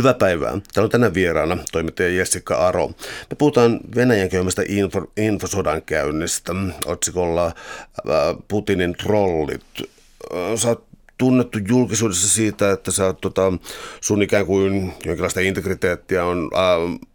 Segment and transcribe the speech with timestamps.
[0.00, 0.50] Hyvää päivää.
[0.50, 2.88] Täällä on tänään vieraana toimittaja Jessica Aro.
[3.30, 6.52] Me puhutaan Venäjän käymästä info, infosodan käynnistä
[6.86, 7.52] otsikolla äh,
[8.48, 9.64] Putinin trollit.
[9.80, 10.84] Äh, sä oot
[11.18, 13.52] tunnettu julkisuudessa siitä, että sä oot, tota,
[14.00, 17.08] sun ikään kuin jonkinlaista integriteettiä on äh,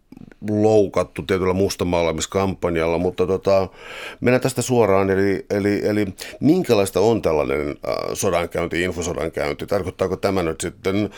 [0.50, 3.68] loukattu tietyllä mustamaalaamiskampanjalla, mutta tota,
[4.20, 6.06] mennään tästä suoraan, eli, eli, eli
[6.40, 9.66] minkälaista on tällainen äh, sodankäynti, infosodankäynti?
[9.66, 11.10] Tarkoittaako tämä nyt sitten äh,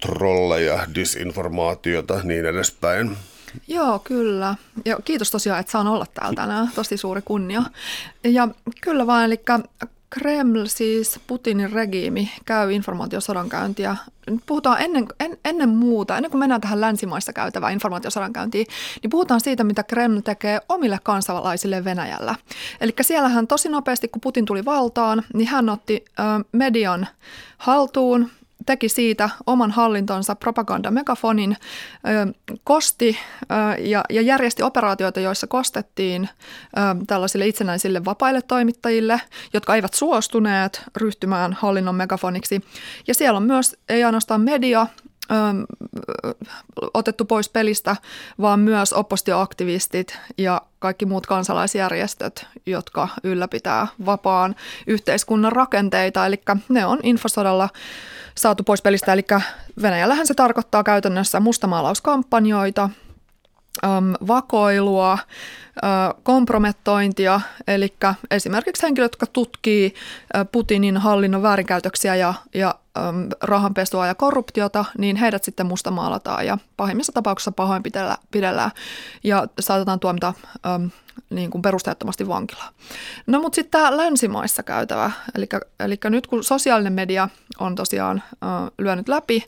[0.00, 3.16] trolleja, disinformaatiota, niin edespäin?
[3.68, 4.54] Joo, kyllä.
[4.84, 6.70] Ja kiitos tosiaan, että saan olla täällä tänään.
[6.74, 7.62] Tosi suuri kunnia.
[8.24, 8.48] Ja
[8.80, 9.40] kyllä vaan, eli
[10.18, 13.96] Kreml, siis Putinin regiimi, käy informaatiosodankäyntiä.
[14.30, 18.66] Nyt puhutaan ennen, en, ennen muuta, ennen kuin mennään tähän länsimaissa käytävään informaatiosodankäyntiin,
[19.02, 22.34] niin puhutaan siitä, mitä Kreml tekee omille kansalaisille Venäjällä.
[22.80, 27.06] Eli siellähän tosi nopeasti, kun Putin tuli valtaan, niin hän otti ö, median
[27.58, 28.30] haltuun,
[28.66, 31.56] teki siitä oman hallintonsa propagandamegafonin,
[32.64, 33.18] kosti
[33.78, 36.28] ja, ja järjesti operaatioita, joissa kostettiin
[37.06, 39.20] tällaisille itsenäisille vapaille toimittajille,
[39.52, 42.60] jotka eivät suostuneet ryhtymään hallinnon megafoniksi.
[43.06, 44.86] Ja siellä on myös ei ainoastaan media,
[46.94, 47.96] otettu pois pelistä,
[48.40, 56.26] vaan myös oppositioaktivistit ja kaikki muut kansalaisjärjestöt, jotka ylläpitää vapaan yhteiskunnan rakenteita.
[56.26, 57.68] Eli ne on infosodalla
[58.34, 59.12] saatu pois pelistä.
[59.12, 59.24] Eli
[59.82, 62.90] Venäjällähän se tarkoittaa käytännössä mustamaalauskampanjoita,
[64.26, 65.18] vakoilua,
[66.22, 67.94] kompromettointia, eli
[68.30, 69.94] esimerkiksi henkilöt, jotka tutkii
[70.52, 72.74] Putinin hallinnon väärinkäytöksiä ja, ja
[73.42, 78.70] rahanpesua ja korruptiota, niin heidät sitten mustamaalataan ja pahimmissa tapauksissa pahoinpidellään
[79.24, 80.34] ja saatetaan tuomita
[81.30, 82.74] niin kuin perusteettomasti vankilaan.
[83.26, 85.46] No mutta sitten tämä länsimaissa käytävä, eli,
[85.80, 89.44] eli nyt kun sosiaalinen media on tosiaan äh, lyönyt läpi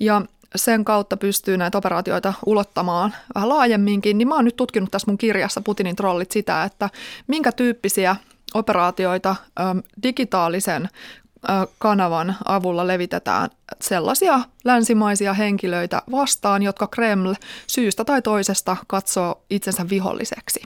[0.00, 0.22] ja
[0.56, 5.18] sen kautta pystyy näitä operaatioita ulottamaan vähän laajemminkin, niin mä oon nyt tutkinut tässä mun
[5.18, 6.90] kirjassa Putinin trollit sitä, että
[7.26, 8.16] minkä tyyppisiä
[8.54, 9.36] operaatioita
[10.02, 10.88] digitaalisen
[11.78, 17.34] kanavan avulla levitetään sellaisia länsimaisia henkilöitä vastaan, jotka Kreml
[17.66, 20.62] syystä tai toisesta katsoo itsensä viholliseksi.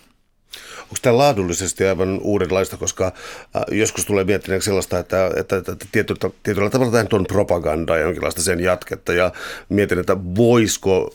[0.82, 3.12] Onko tämä laadullisesti aivan uudenlaista, koska
[3.70, 8.42] joskus tulee miettineeksi sellaista, että, että, että tietyllä, tietyllä tavalla tämä on propaganda ja jonkinlaista
[8.42, 9.32] sen jatketta ja
[9.68, 11.14] mietin, että voisiko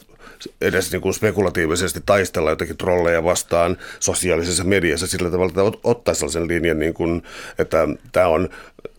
[0.62, 6.48] edes niin kuin spekulatiivisesti taistella jotenkin trolleja vastaan sosiaalisessa mediassa sillä tavalla, että ottaa sellaisen
[6.48, 7.24] linjan, niin kuin,
[7.58, 8.50] että tämä on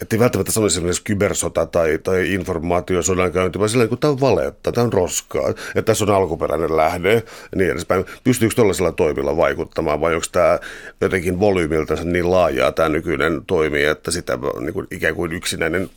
[0.03, 4.73] että ei välttämättä sanoisi esimerkiksi kybersota tai, tai informaatiosodankäynti, vaan sillä kun tämä on valetta,
[4.73, 7.23] tämä on roskaa, että tässä on alkuperäinen lähde ja
[7.57, 8.05] niin edespäin.
[8.25, 10.59] Pystyykö tällaisella toimilla vaikuttamaan vai onko tämä
[11.01, 15.91] jotenkin volyymilta niin laajaa tämä nykyinen toimi, että sitä niin kuin ikään kuin yksinäinen,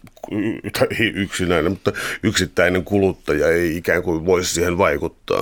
[0.79, 1.91] tai ei yksinäinen, mutta
[2.23, 5.34] yksittäinen kuluttaja ei ikään kuin voisi siihen vaikuttaa?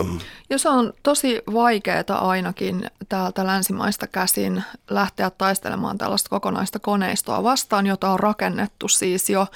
[0.49, 7.87] Ja se on tosi vaikeaa ainakin täältä länsimaista käsin lähteä taistelemaan tällaista kokonaista koneistoa vastaan,
[7.87, 9.47] jota on rakennettu siis jo.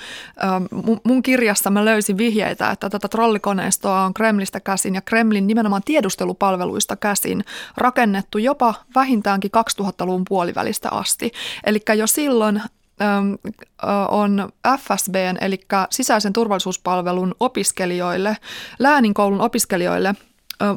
[1.04, 6.96] Mun kirjassa mä löysin vihjeitä, että tätä trollikoneistoa on Kremlistä käsin ja Kremlin nimenomaan tiedustelupalveluista
[6.96, 7.44] käsin
[7.78, 11.32] rakennettu jopa vähintäänkin 2000-luvun puolivälistä asti.
[11.64, 12.62] Eli jo silloin
[14.10, 15.60] on FSBn, eli
[15.90, 18.38] sisäisen turvallisuuspalvelun opiskelijoille,
[18.80, 20.16] lääninkoulun opiskelijoille–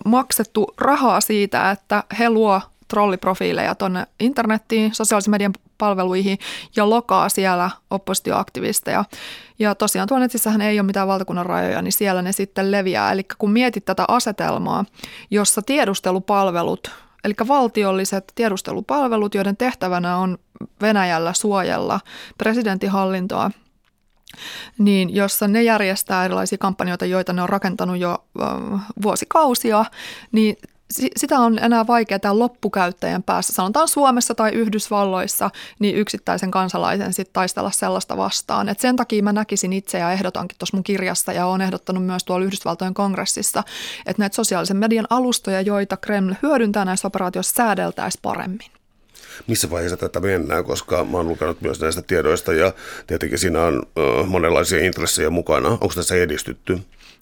[0.05, 6.39] maksettu rahaa siitä, että he luo trolliprofiileja tuonne internettiin, sosiaalisen median palveluihin
[6.77, 9.05] ja lokaa siellä oppositioaktivisteja.
[9.59, 13.13] Ja tosiaan tuolla netissähän ei ole mitään valtakunnan rajoja, niin siellä ne sitten leviää.
[13.13, 14.85] Eli kun mietit tätä asetelmaa,
[15.31, 16.91] jossa tiedustelupalvelut,
[17.25, 20.39] eli valtiolliset tiedustelupalvelut, joiden tehtävänä on
[20.83, 22.01] Venäjällä suojella
[22.39, 23.51] presidentinhallintoa–
[24.79, 28.25] niin jossa ne järjestää erilaisia kampanjoita, joita ne on rakentanut jo
[29.03, 29.85] vuosikausia,
[30.33, 30.57] niin
[31.17, 37.71] sitä on enää vaikeaa loppukäyttäjän päässä, sanotaan Suomessa tai Yhdysvalloissa, niin yksittäisen kansalaisen sitten taistella
[37.71, 38.69] sellaista vastaan.
[38.69, 42.25] Et sen takia mä näkisin itse ja ehdotankin tuossa mun kirjassa ja olen ehdottanut myös
[42.25, 43.63] tuolla Yhdysvaltojen kongressissa,
[44.07, 48.80] että näitä sosiaalisen median alustoja, joita Kreml hyödyntää näissä operaatioissa, säädeltäisiin paremmin
[49.47, 52.73] missä vaiheessa tätä mennään, koska mä oon lukenut myös näistä tiedoista ja
[53.07, 55.69] tietenkin siinä on ö, monenlaisia intressejä mukana.
[55.69, 56.79] Onko tässä edistytty?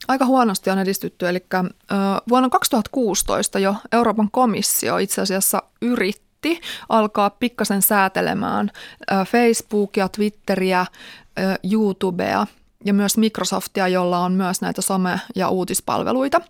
[0.08, 1.58] Aika huonosti on edistytty, eli ö,
[2.28, 8.70] vuonna 2016 jo Euroopan komissio itse asiassa yritti alkaa pikkasen säätelemään
[9.26, 10.86] Facebookia, Twitteriä,
[11.72, 12.46] YouTubea–
[12.88, 16.40] ja myös Microsoftia, jolla on myös näitä some- ja uutispalveluita.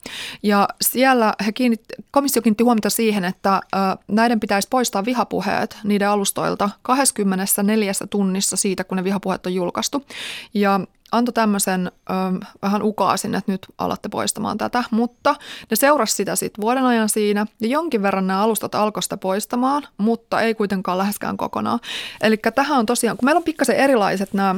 [0.42, 3.60] Ja siellä he kiinnit, komissio kiinnitti huomiota siihen, että
[4.08, 10.04] näiden pitäisi poistaa vihapuheet niiden alustoilta 24 tunnissa siitä, kun ne vihapuheet on julkaistu.
[10.54, 10.80] Ja
[11.12, 12.12] antoi tämmöisen ö,
[12.62, 15.34] vähän ukaasin, että nyt alatte poistamaan tätä, mutta
[15.70, 19.82] ne seurasi sitä sitten vuoden ajan siinä ja jonkin verran nämä alustat alkoi sitä poistamaan,
[19.96, 21.80] mutta ei kuitenkaan läheskään kokonaan.
[22.20, 24.54] Eli tähän on tosiaan, kun meillä on pikkasen erilaiset nämä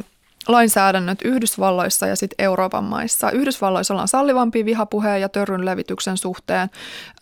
[0.49, 3.31] lainsäädännöt Yhdysvalloissa ja sitten Euroopan maissa.
[3.31, 6.71] Yhdysvalloissa ollaan sallivampi vihapuheen ja törryn levityksen suhteen,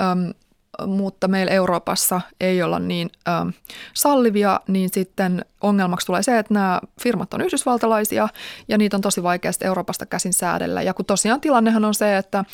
[0.01, 0.33] äm,
[0.87, 3.53] mutta meillä Euroopassa ei olla niin äm,
[3.95, 8.29] sallivia, niin sitten ongelmaksi tulee se, että nämä firmat on yhdysvaltalaisia
[8.69, 10.83] ja niitä on tosi vaikea Euroopasta käsin säädellä.
[10.83, 12.45] Ja kun tosiaan tilannehan on se, että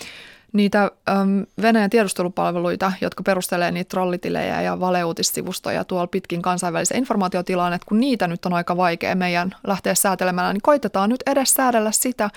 [0.54, 7.86] niitä äm, Venäjän tiedustelupalveluita, jotka perustelee niitä trollitilejä ja valeuutissivustoja tuolla pitkin kansainvälisen informaatiotilaan, että
[7.88, 12.30] kun niitä nyt on aika vaikea meidän lähteä säätelemään, niin koitetaan nyt edes säädellä sitä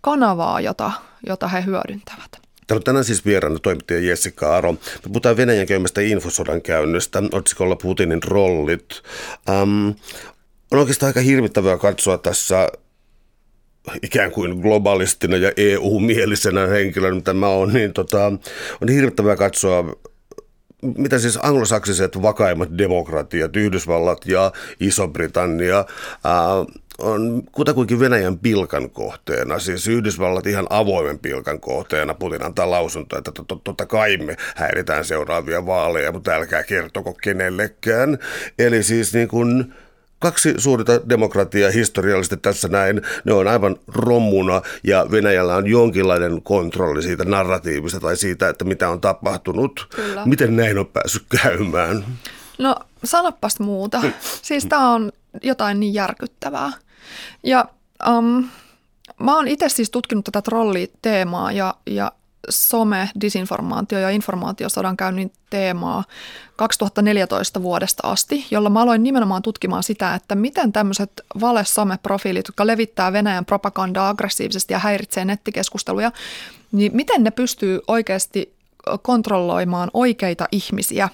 [0.00, 0.92] kanavaa, jota,
[1.26, 2.30] jota he hyödyntävät.
[2.66, 4.72] Täällä on tänään siis vieraana toimittaja Jessica Aro.
[4.72, 9.02] Me puhutaan Venäjän käymästä infosodan käynnöstä, otsikolla Putinin rollit.
[9.62, 9.94] Um,
[10.70, 12.68] on oikeastaan aika hirvittävää katsoa tässä
[14.02, 18.26] ikään kuin globalistina ja EU-mielisenä henkilönä, mitä mä oon, niin tota,
[18.80, 19.84] on hirvittävää katsoa
[20.98, 25.84] mitä siis anglosaksiset vakaimmat demokratiat, Yhdysvallat ja Iso-Britannia,
[26.24, 26.64] ää,
[26.98, 32.14] on kutakuinkin Venäjän pilkan kohteena, siis Yhdysvallat ihan avoimen pilkan kohteena.
[32.14, 33.32] Putin antaa lausuntoa, että
[33.64, 38.18] totta kai me häiritään seuraavia vaaleja, mutta älkää kertoko kenellekään.
[38.58, 39.74] Eli siis niin kuin
[40.24, 47.02] kaksi suurta demokratiaa historiallisesti tässä näin, ne on aivan rommuna ja Venäjällä on jonkinlainen kontrolli
[47.02, 49.86] siitä narratiivista tai siitä, että mitä on tapahtunut.
[49.96, 50.26] Kyllä.
[50.26, 52.04] Miten näin on päässyt käymään?
[52.58, 52.74] No
[53.04, 54.02] sanopas muuta.
[54.42, 55.12] Siis tämä on
[55.42, 56.72] jotain niin järkyttävää.
[57.42, 57.64] Ja
[58.08, 58.48] um,
[59.20, 62.12] mä oon itse siis tutkinut tätä trolliteemaa ja, ja
[62.50, 66.04] some, disinformaatio ja informaatiosodan käynnin teemaa
[66.56, 71.10] 2014 vuodesta asti, jolla mä aloin nimenomaan tutkimaan sitä, että miten tämmöiset
[71.40, 76.12] vale-some-profiilit, jotka levittää Venäjän propagandaa aggressiivisesti ja häiritsee nettikeskusteluja,
[76.72, 78.54] niin miten ne pystyy oikeasti
[79.02, 81.08] kontrolloimaan oikeita ihmisiä.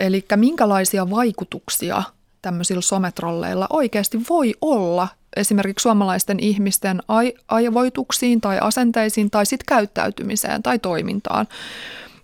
[0.00, 2.02] Eli minkälaisia vaikutuksia
[2.42, 7.02] tämmöisillä sometrolleilla oikeasti voi olla esimerkiksi suomalaisten ihmisten
[7.48, 11.48] aivoituksiin tai asenteisiin tai sitten käyttäytymiseen tai toimintaan.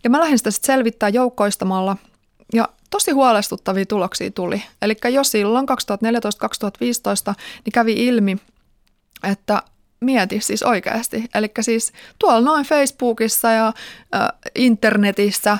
[0.04, 1.96] Ja mä lähdin sitä sitten selvittää joukkoistamalla
[2.54, 4.62] ja tosi huolestuttavia tuloksia tuli.
[4.82, 8.36] Eli jo silloin 2014-2015 niin kävi ilmi,
[9.22, 9.62] että
[10.00, 11.24] mieti siis oikeasti.
[11.34, 13.66] Eli siis tuolla noin Facebookissa ja
[14.14, 15.58] äh, internetissä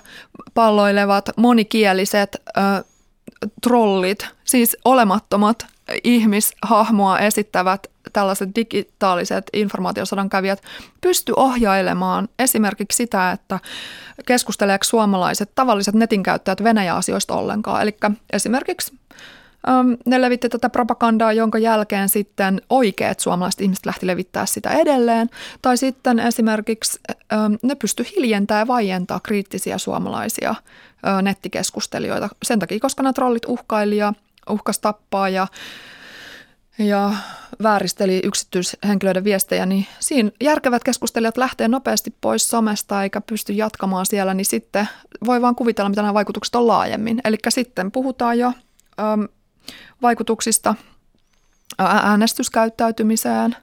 [0.55, 2.84] palloilevat monikieliset äh,
[3.62, 5.66] trollit, siis olemattomat
[6.05, 10.62] ihmishahmoa esittävät tällaiset digitaaliset informaatiosodan kävijät
[11.00, 13.61] pysty ohjailemaan esimerkiksi sitä, että
[14.27, 17.83] keskusteleeko suomalaiset tavalliset netin käyttäjät Venäjä-asioista ollenkaan.
[17.83, 17.97] Eli
[18.33, 18.99] esimerkiksi
[19.69, 25.31] äm, ne levitti tätä propagandaa, jonka jälkeen sitten oikeat suomalaiset ihmiset lähti levittää sitä edelleen.
[25.62, 27.00] Tai sitten esimerkiksi
[27.33, 30.55] äm, ne pysty hiljentämään ja vaientaa kriittisiä suomalaisia
[31.23, 32.29] nettikeskustelijoita.
[32.43, 34.12] Sen takia, koska nämä trollit uhkailija
[34.50, 35.47] uhkas tappaa ja,
[36.79, 37.15] ja
[37.62, 44.35] vääristeli yksityishenkilöiden viestejä, niin siinä järkevät keskustelijat lähtee nopeasti pois somesta eikä pysty jatkamaan siellä,
[44.35, 44.89] niin sitten
[45.25, 47.21] voi vaan kuvitella, mitä nämä vaikutukset on laajemmin.
[47.25, 48.53] Eli sitten puhutaan jo
[49.00, 49.29] äm,
[50.03, 50.75] vaikutuksista
[51.79, 53.56] äänestyskäyttäytymiseen,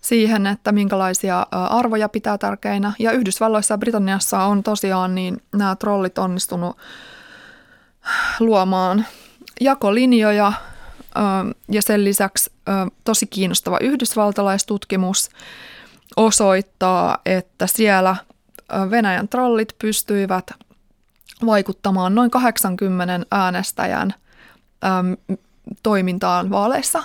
[0.00, 2.92] siihen, että minkälaisia arvoja pitää tärkeinä.
[2.98, 6.76] Ja Yhdysvalloissa ja Britanniassa on tosiaan niin nämä trollit onnistunut
[8.40, 9.06] luomaan
[9.60, 10.52] jakolinjoja
[11.68, 12.52] ja sen lisäksi
[13.04, 15.28] tosi kiinnostava yhdysvaltalaistutkimus
[16.16, 18.16] osoittaa, että siellä
[18.90, 20.50] Venäjän trollit pystyivät
[21.46, 24.14] vaikuttamaan noin 80 äänestäjän
[25.82, 27.02] toimintaan vaaleissa,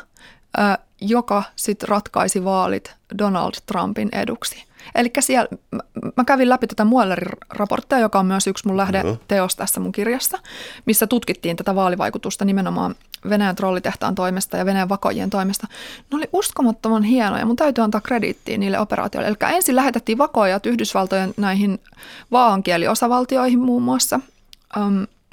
[1.01, 4.70] joka sitten ratkaisi vaalit Donald Trumpin eduksi.
[4.95, 5.47] Eli siellä,
[6.17, 9.91] mä kävin läpi tätä Muellerin raporttia, joka on myös yksi mun lähde teos tässä mun
[9.91, 10.39] kirjassa,
[10.85, 12.95] missä tutkittiin tätä vaalivaikutusta nimenomaan
[13.29, 15.67] Venäjän trollitehtaan toimesta ja Venäjän vakojien toimesta.
[16.11, 17.45] Ne oli uskomattoman hienoja.
[17.45, 19.27] Mun täytyy antaa krediittiä niille operaatioille.
[19.27, 21.79] Eli ensin lähetettiin vakojat Yhdysvaltojen näihin
[22.31, 24.19] vaankieliosavaltioihin muun muassa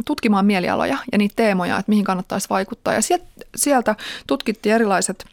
[0.04, 2.94] tutkimaan mielialoja ja niitä teemoja, että mihin kannattaisi vaikuttaa.
[2.94, 3.00] Ja
[3.56, 3.94] sieltä
[4.26, 5.26] tutkittiin erilaiset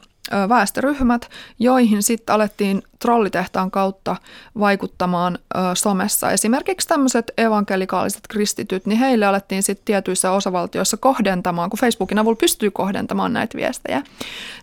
[0.49, 1.29] väestöryhmät,
[1.59, 4.15] joihin sitten alettiin trollitehtaan kautta
[4.59, 5.39] vaikuttamaan
[5.73, 6.31] somessa.
[6.31, 12.71] Esimerkiksi tämmöiset evankelikaaliset kristityt, niin heille alettiin sitten tietyissä osavaltioissa kohdentamaan, kun Facebookin avulla pystyy
[12.71, 14.01] kohdentamaan näitä viestejä,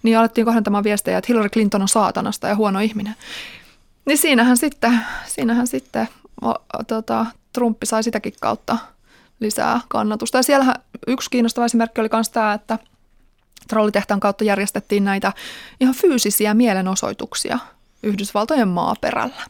[0.03, 3.15] niin alettiin kohdentamaan viestejä, että Hillary Clinton on saatanasta ja huono ihminen.
[4.05, 6.09] Niin siinähän sitten, siinähän sitten
[6.87, 8.79] tota, Trumpi sai sitäkin kautta
[9.41, 10.39] lisää kannatusta.
[10.39, 10.75] Ja siellähän
[11.07, 12.79] yksi kiinnostava esimerkki oli myös tämä, että–
[13.69, 15.33] Trollitehtaan kautta järjestettiin näitä
[15.81, 17.59] ihan fyysisiä mielenosoituksia
[18.03, 19.45] Yhdysvaltojen maaperällä.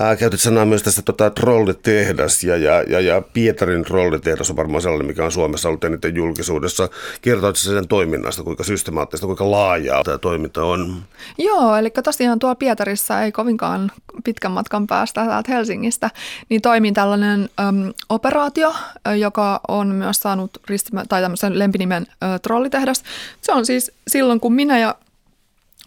[0.00, 4.82] Ää, käytit sanaa myös tästä tota, trollitehdas ja, ja, ja, ja Pietarin trollitehdas on varmaan
[4.82, 6.88] sellainen, mikä on Suomessa ollut eniten julkisuudessa.
[7.22, 11.02] Kertoitko sen toiminnasta, kuinka systemaattista, kuinka laajaa tämä toiminta on?
[11.38, 13.92] Joo, eli tosiaan tuolla Pietarissa ei kovinkaan
[14.24, 16.10] pitkän matkan päästä täältä Helsingistä,
[16.48, 18.74] niin toimii tällainen äm, operaatio,
[19.18, 23.04] joka on myös saanut ristimä, tai tämmöisen lempinimen ä, trollitehdas.
[23.40, 24.94] Se on siis silloin, kun minä ja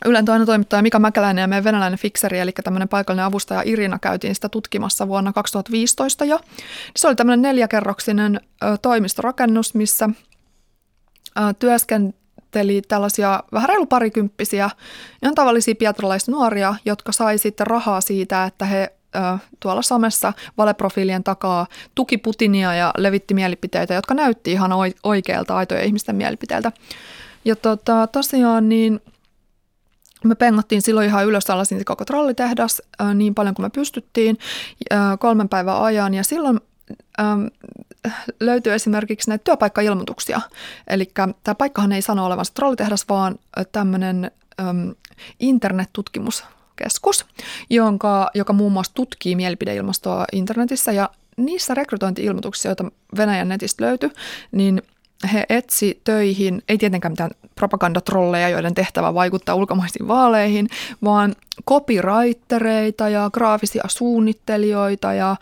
[0.06, 4.36] Ylen toinen toimittaja Mika Mäkäläinen ja meidän venäläinen fikseri, eli tämmöinen paikallinen avustaja Irina, käytiin
[4.36, 6.40] sitä tutkimassa vuonna 2015 jo.
[6.96, 8.42] Se oli tämmöinen neljäkerroksinen
[8.82, 10.10] toimistorakennus, missä
[11.60, 14.70] työskenteli tällaisia vähän reilu parikymppisiä,
[15.24, 18.94] ihan tavallisia pietralaisnuoria, jotka sai sitten rahaa siitä, että he
[19.60, 24.72] tuolla somessa valeprofiilien takaa tuki Putinia ja levitti mielipiteitä, jotka näytti ihan
[25.04, 26.72] oikealta aitoja ihmisten mielipiteiltä.
[27.46, 29.00] Ja tota, tosiaan niin–
[30.24, 32.82] me pengattiin silloin ihan ylös alasin koko trollitehdas
[33.14, 34.38] niin paljon kuin me pystyttiin
[35.20, 36.60] kolmen päivän ajan ja silloin
[38.40, 40.42] löytyy esimerkiksi näitä työpaikkailmoituksia.
[40.88, 41.12] Eli
[41.44, 43.40] tämä paikkahan ei sano olevansa trollitehdas, vaan
[43.72, 44.32] tämmöinen
[45.40, 47.26] internettutkimuskeskus,
[47.70, 54.10] jonka, joka muun muassa tutkii mielipideilmastoa internetissä ja niissä rekrytointi-ilmoituksissa, joita Venäjän netistä löytyi,
[54.52, 54.82] niin
[55.34, 60.68] he etsi töihin, ei tietenkään mitään propagandatrolleja, joiden tehtävä vaikuttaa ulkomaisiin vaaleihin,
[61.04, 61.36] vaan
[61.70, 65.36] copywritereita ja graafisia suunnittelijoita ja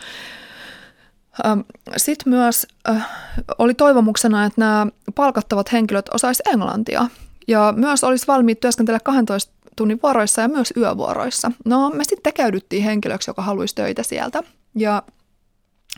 [1.97, 3.09] sitten myös äh,
[3.57, 7.07] oli toivomuksena, että nämä palkattavat henkilöt osaisivat englantia
[7.47, 11.51] ja myös olisi valmiit työskentellä 12 tunnin vuoroissa ja myös yövuoroissa.
[11.65, 14.43] No me sitten tekeydyttiin henkilöksi, joka haluaisi töitä sieltä
[14.75, 15.03] ja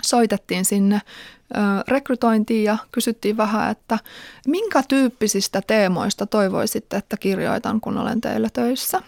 [0.01, 1.01] soitettiin sinne
[1.87, 3.99] rekrytointiin ja kysyttiin vähän, että
[4.47, 9.01] minkä tyyppisistä teemoista toivoisitte, että kirjoitan, kun olen teillä töissä.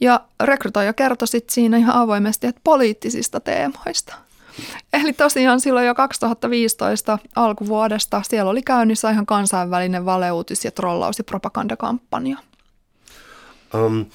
[0.00, 4.14] Ja rekrytoija kertoi sitten siinä ihan avoimesti, että poliittisista teemoista.
[4.92, 11.24] Eli tosiaan silloin jo 2015 alkuvuodesta siellä oli käynnissä ihan kansainvälinen valeuutis- ja trollaus- ja
[11.24, 12.38] propagandakampanja.
[13.74, 14.06] Um,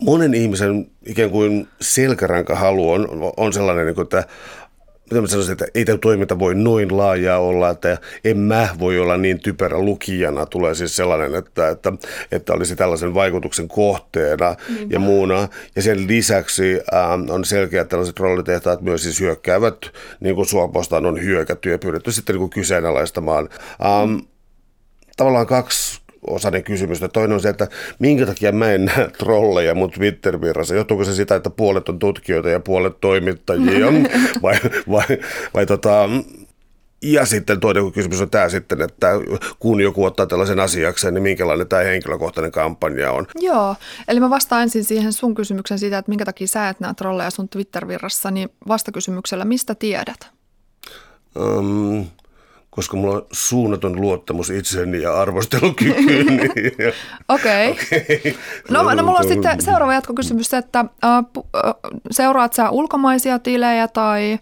[0.00, 4.24] monen ihmisen ikään kuin selkäranka halu on, on sellainen, niin että
[5.10, 8.98] mitä mä sanoisin, että ei tämä toiminta voi noin laajaa olla, että en mä voi
[8.98, 10.46] olla niin typerä lukijana.
[10.46, 11.92] Tulee siis sellainen, että, että,
[12.32, 14.94] että olisi tällaisen vaikutuksen kohteena Niinpä.
[14.94, 15.48] ja muuna.
[15.76, 19.76] Ja sen lisäksi ähm, on selkeä, että tällaiset roolitehtaat myös siis hyökkäävät,
[20.20, 23.48] niin kuin suopostaan on hyökätty ja pyritty sitten niin kuin kyseenalaistamaan.
[23.84, 24.18] Ähm,
[25.16, 27.00] tavallaan kaksi osainen kysymys.
[27.12, 27.68] Toinen on se, että
[27.98, 30.74] minkä takia mä en näe trolleja mun Twitter-virrassa.
[30.74, 33.86] Johtuuko se sitä, että puolet on tutkijoita ja puolet toimittajia?
[34.42, 34.56] vai,
[34.90, 35.06] vai,
[35.54, 36.08] vai tota,
[37.02, 39.10] ja sitten toinen kysymys on tämä sitten, että
[39.58, 43.26] kun joku ottaa tällaisen asiakseen, niin minkälainen tämä henkilökohtainen kampanja on?
[43.34, 43.76] Joo,
[44.08, 47.30] eli mä vastaan ensin siihen sun kysymyksen siitä, että minkä takia sä et näe trolleja
[47.30, 50.30] sun Twitter-virrassa, niin vastakysymyksellä, mistä tiedät?
[51.36, 52.06] Um,
[52.76, 56.42] koska mulla on suunnaton luottamus itseeni ja arvostelukykyyni.
[57.28, 57.70] Okei.
[57.70, 58.00] Okay.
[58.18, 58.34] okay.
[58.70, 61.44] No, no mulla on sitten seuraava jatkokysymys, että äh,
[62.10, 64.38] seuraat sä ulkomaisia tilejä tai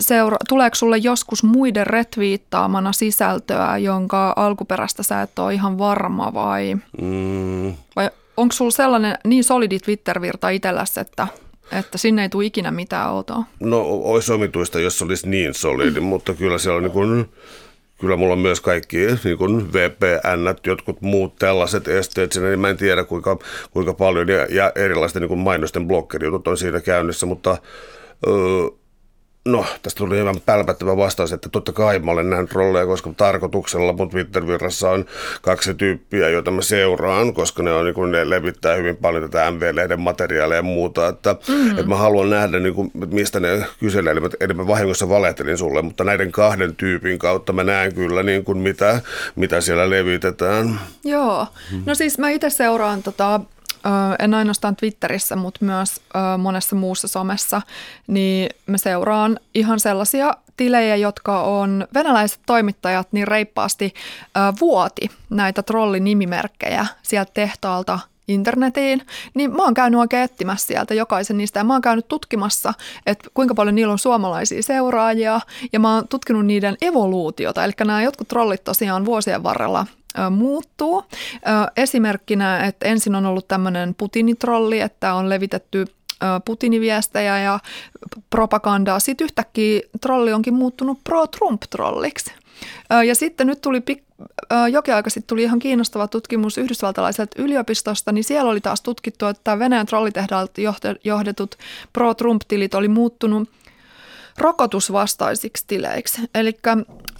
[0.00, 6.76] seura- tuleeko sulle joskus muiden retviittaamana sisältöä, jonka alkuperäistä sä et ole ihan varma vai,
[7.02, 7.74] mm.
[7.96, 11.26] vai onko sulla sellainen niin solidi Twitter-virta itselläsi, että
[11.72, 13.44] että sinne ei tule ikinä mitään outoa.
[13.60, 17.28] No olisi omituista, jos olisi niin solidi, mutta kyllä siellä on niin kuin
[18.00, 22.68] kyllä mulla on myös kaikki niin kuin VPN, jotkut muut tällaiset esteet siinä, niin mä
[22.68, 23.38] en tiedä kuinka,
[23.70, 24.28] kuinka paljon.
[24.28, 27.56] Ja, ja erilaisten niin kuin mainosten blokkerijutut on siinä käynnissä, mutta
[28.26, 28.34] öö,
[29.44, 33.92] No, tästä tuli hieman pälpättävä vastaus, että totta kai mä olen nähnyt rolleja, koska tarkoituksella
[33.92, 35.04] mun Twitter-virrassa on
[35.42, 39.50] kaksi tyyppiä, joita mä seuraan, koska ne, on, niin kuin, ne levittää hyvin paljon tätä
[39.50, 41.70] MV-lehden materiaalia ja muuta, että, mm-hmm.
[41.70, 45.82] että mä haluan nähdä, niin kuin, mistä ne kyselee, eli, eli mä vahingossa valehtelin sulle,
[45.82, 49.00] mutta näiden kahden tyypin kautta mä näen kyllä, niin kuin, mitä,
[49.36, 50.80] mitä siellä levitetään.
[51.04, 51.46] Joo,
[51.86, 53.40] no siis mä itse seuraan tota,
[54.18, 56.00] en ainoastaan Twitterissä, mutta myös
[56.38, 57.62] monessa muussa somessa,
[58.06, 63.94] niin mä seuraan ihan sellaisia tilejä, jotka on venäläiset toimittajat niin reippaasti
[64.60, 71.60] vuoti näitä trollinimimerkkejä sieltä tehtaalta internetiin, niin mä oon käynyt oikein etsimässä sieltä jokaisen niistä
[71.60, 72.74] ja mä oon käynyt tutkimassa,
[73.06, 75.40] että kuinka paljon niillä on suomalaisia seuraajia.
[75.72, 79.86] Ja mä oon tutkinut niiden evoluutiota, eli nämä jotkut trollit tosiaan vuosien varrella
[80.30, 81.04] muuttuu.
[81.76, 85.86] Esimerkkinä, että ensin on ollut tämmöinen Putinitrolli, että on levitetty
[86.44, 87.58] Putiniviestejä ja
[88.30, 89.00] propagandaa.
[89.00, 92.32] Sitten yhtäkkiä trolli onkin muuttunut pro-Trump-trolliksi.
[93.06, 94.26] Ja sitten nyt tuli pik-
[94.72, 99.58] jokin aika sitten tuli ihan kiinnostava tutkimus yhdysvaltalaiselta yliopistosta, niin siellä oli taas tutkittu, että
[99.58, 100.60] Venäjän trollitehdaalta
[101.04, 101.54] johdetut
[101.92, 103.48] pro-Trump-tilit oli muuttunut
[104.38, 106.20] rokotusvastaisiksi tileiksi.
[106.34, 106.58] Eli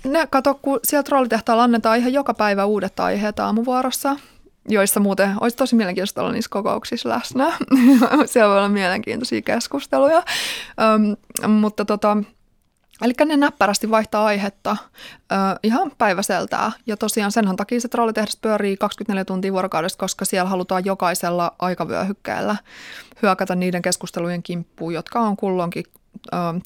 [0.05, 4.17] ne, kato, kun siellä trollitehtaalla annetaan ihan joka päivä uudet aiheet aamuvuorossa,
[4.69, 7.53] joissa muuten olisi tosi mielenkiintoista olla niissä kokouksissa läsnä.
[8.27, 10.23] siellä voi olla mielenkiintoisia keskusteluja.
[11.45, 12.17] Um, mutta tota,
[13.03, 14.77] Eli ne näppärästi vaihtaa aihetta
[15.13, 16.73] ö, ihan päiväseltää.
[16.87, 22.57] Ja tosiaan senhän takia se trollitehdas pyörii 24 tuntia vuorokaudesta, koska siellä halutaan jokaisella aikavyöhykkeellä
[23.23, 25.85] hyökätä niiden keskustelujen kimppuun, jotka on kulloinkin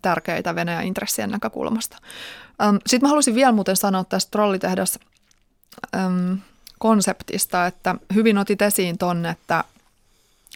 [0.02, 1.96] tärkeitä Venäjän intressien näkökulmasta.
[2.86, 4.98] Sitten mä haluaisin vielä muuten sanoa tästä trollitehdas
[5.94, 5.98] ö,
[6.78, 9.64] konseptista, että hyvin otit esiin ton, että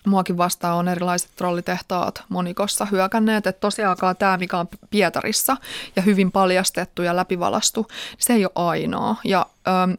[0.07, 5.57] muakin vastaan on erilaiset trollitehtaat monikossa hyökänneet, että tosiaankaan tämä, mikä on Pietarissa
[5.97, 7.87] ja hyvin paljastettu ja läpivalastu,
[8.19, 9.17] se ei ole ainoa.
[9.25, 9.93] Ja ähm,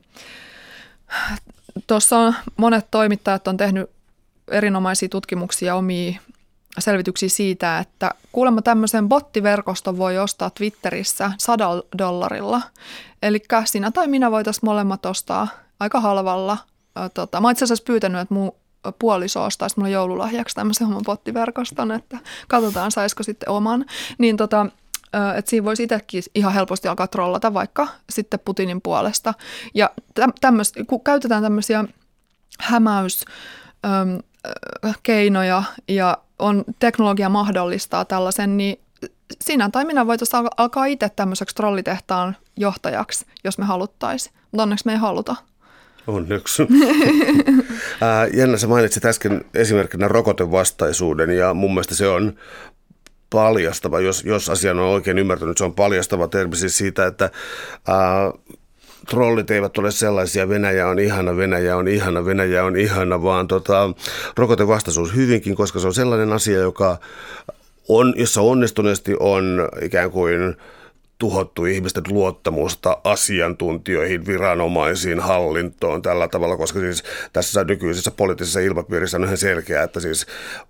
[1.88, 3.90] tuossa monet toimittajat on tehnyt
[4.48, 6.20] erinomaisia tutkimuksia omia
[6.80, 12.62] selvityksiä siitä, että kuulemma tämmöisen bottiverkoston voi ostaa Twitterissä sadalla dollarilla.
[13.24, 15.48] Eli sinä tai minä voitaisiin molemmat ostaa
[15.80, 16.58] aika halvalla.
[17.14, 18.52] Tota, mä itse asiassa pyytänyt, että mun
[19.00, 23.86] puoliso ostaisi mulle joululahjaksi tämmöisen oman pottiverkoston, että katsotaan saisiko sitten oman.
[24.18, 24.66] Niin tota,
[25.38, 29.34] että siinä voisi itsekin ihan helposti alkaa trollata vaikka sitten Putinin puolesta.
[29.74, 29.90] Ja
[30.42, 31.86] tämmöis, kun käytetään tämmöisiä
[34.84, 38.80] hämäyskeinoja ja on teknologia mahdollistaa tällaisen, niin
[39.42, 44.36] sinä tai minä voitaisiin alkaa itse tämmöiseksi trollitehtaan johtajaksi, jos me haluttaisiin.
[44.52, 45.36] Mutta onneksi me ei haluta.
[46.08, 46.64] Onneksi.
[48.38, 52.34] Jenna, sä mainitsit äsken esimerkkinä rokotevastaisuuden ja mun mielestä se on
[53.30, 57.30] paljastava, jos, jos asian on oikein ymmärtänyt, se on paljastava termi siis siitä, että
[57.88, 58.32] ää,
[59.10, 63.90] trollit eivät ole sellaisia, Venäjä on ihana, Venäjä on ihana, Venäjä on ihana, vaan tota,
[64.38, 66.98] rokotevastaisuus hyvinkin, koska se on sellainen asia, joka
[67.88, 70.56] on, jossa onnistuneesti on ikään kuin
[71.20, 79.24] tuhottu ihmisten luottamusta asiantuntijoihin, viranomaisiin, hallintoon tällä tavalla, koska siis tässä nykyisessä poliittisessa ilmapiirissä on
[79.24, 80.26] ihan selkeää, että siis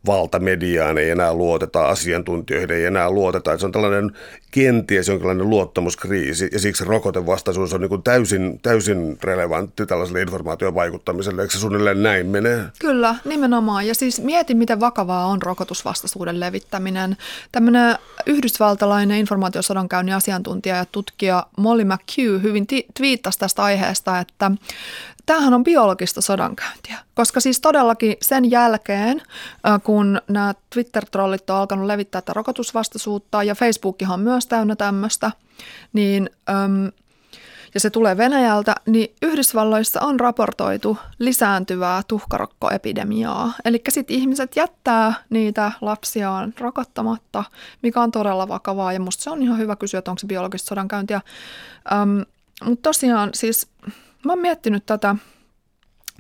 [0.06, 3.52] valtamediaan ei enää luoteta, asiantuntijoihin ei enää luoteta.
[3.54, 4.12] Että se on tällainen
[4.52, 11.42] kenties jonkinlainen luottamuskriisi ja siksi rokotevastaisuus on niin kuin täysin, täysin relevantti tällaiselle informaation vaikuttamiselle.
[11.42, 12.60] Eikö se suunnilleen näin mene?
[12.80, 13.88] Kyllä, nimenomaan.
[13.88, 17.18] Ja siis mieti, miten vakavaa on rokotusvastaisuuden levittäminen.
[17.52, 24.52] Tämmöinen yhdysvaltalainen informaatiosodankäynnin asiantuntija ja tutkija Molly McHugh hyvin twiittasi tästä aiheesta, että
[25.30, 29.22] tämähän on biologista sodankäyntiä, koska siis todellakin sen jälkeen,
[29.84, 35.32] kun nämä Twitter-trollit on alkanut levittää tätä rokotusvastaisuutta ja Facebookihan on myös täynnä tämmöistä,
[35.94, 36.30] niin
[37.74, 43.54] ja se tulee Venäjältä, niin Yhdysvalloissa on raportoitu lisääntyvää tuhkarokkoepidemiaa.
[43.66, 47.44] Eli sitten ihmiset jättää niitä lapsiaan rokottamatta,
[47.82, 48.94] mikä on todella vakavaa.
[48.94, 51.22] Ja musta se on ihan hyvä kysyä, että onko se biologista sodankäyntiä.
[52.66, 53.68] Mutta tosiaan siis
[54.26, 55.16] Mä oon miettinyt tätä,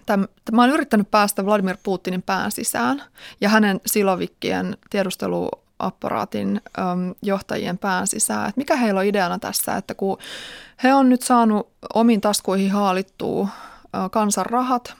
[0.05, 3.03] täm, mä oon yrittänyt päästä Vladimir Putinin pään sisään
[3.41, 9.93] ja hänen silovikkien tiedusteluapparaatin äm, johtajien pään sisään, että mikä heillä on ideana tässä, että
[9.93, 10.17] kun
[10.83, 13.47] he on nyt saanut omiin taskuihin haalittua
[13.95, 14.93] ä, kansan rahat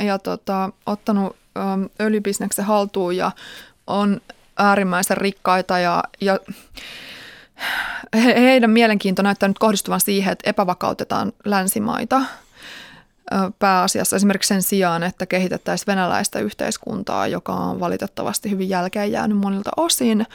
[0.00, 3.30] ja tota, ottanut äm, öljybisneksen haltuun ja
[3.86, 4.20] on
[4.56, 6.38] äärimmäisen rikkaita ja, ja
[8.16, 12.22] he, heidän mielenkiinto näyttää nyt kohdistuvan siihen, että epävakautetaan länsimaita
[13.58, 19.70] pääasiassa esimerkiksi sen sijaan, että kehitettäisiin venäläistä yhteiskuntaa, joka on valitettavasti hyvin jälkeen jäänyt monilta
[19.76, 20.26] osin,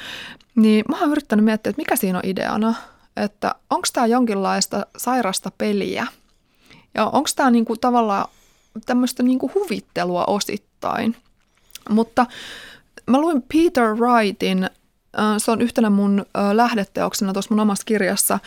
[0.56, 2.74] niin mä oon yrittänyt miettiä, että mikä siinä on ideana,
[3.18, 6.08] että onko tämä jonkinlaista sairasta peliä
[6.94, 8.30] ja onko tämä niinku tavallaan
[8.86, 11.16] tämmöistä niinku huvittelua osittain.
[11.90, 12.26] Mutta
[13.06, 14.70] mä luin Peter Wrightin
[15.38, 18.40] se on yhtenä mun lähdeteoksena tuossa mun omassa kirjassa,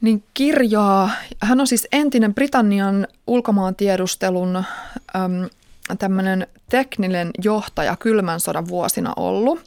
[0.00, 1.10] niin kirjaa,
[1.42, 4.64] hän on siis entinen Britannian ulkomaantiedustelun äm,
[5.98, 9.60] tämmöinen tekninen johtaja kylmän sodan vuosina ollut.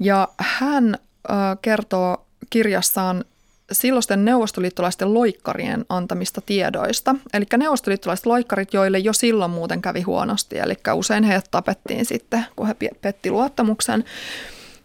[0.00, 3.24] Ja hän ä, kertoo kirjassaan
[3.72, 7.14] silloisten neuvostoliittolaisten loikkarien antamista tiedoista.
[7.32, 12.66] Eli neuvostoliittolaiset loikkarit, joille jo silloin muuten kävi huonosti, eli usein heidät tapettiin sitten, kun
[12.66, 14.04] he petti luottamuksen,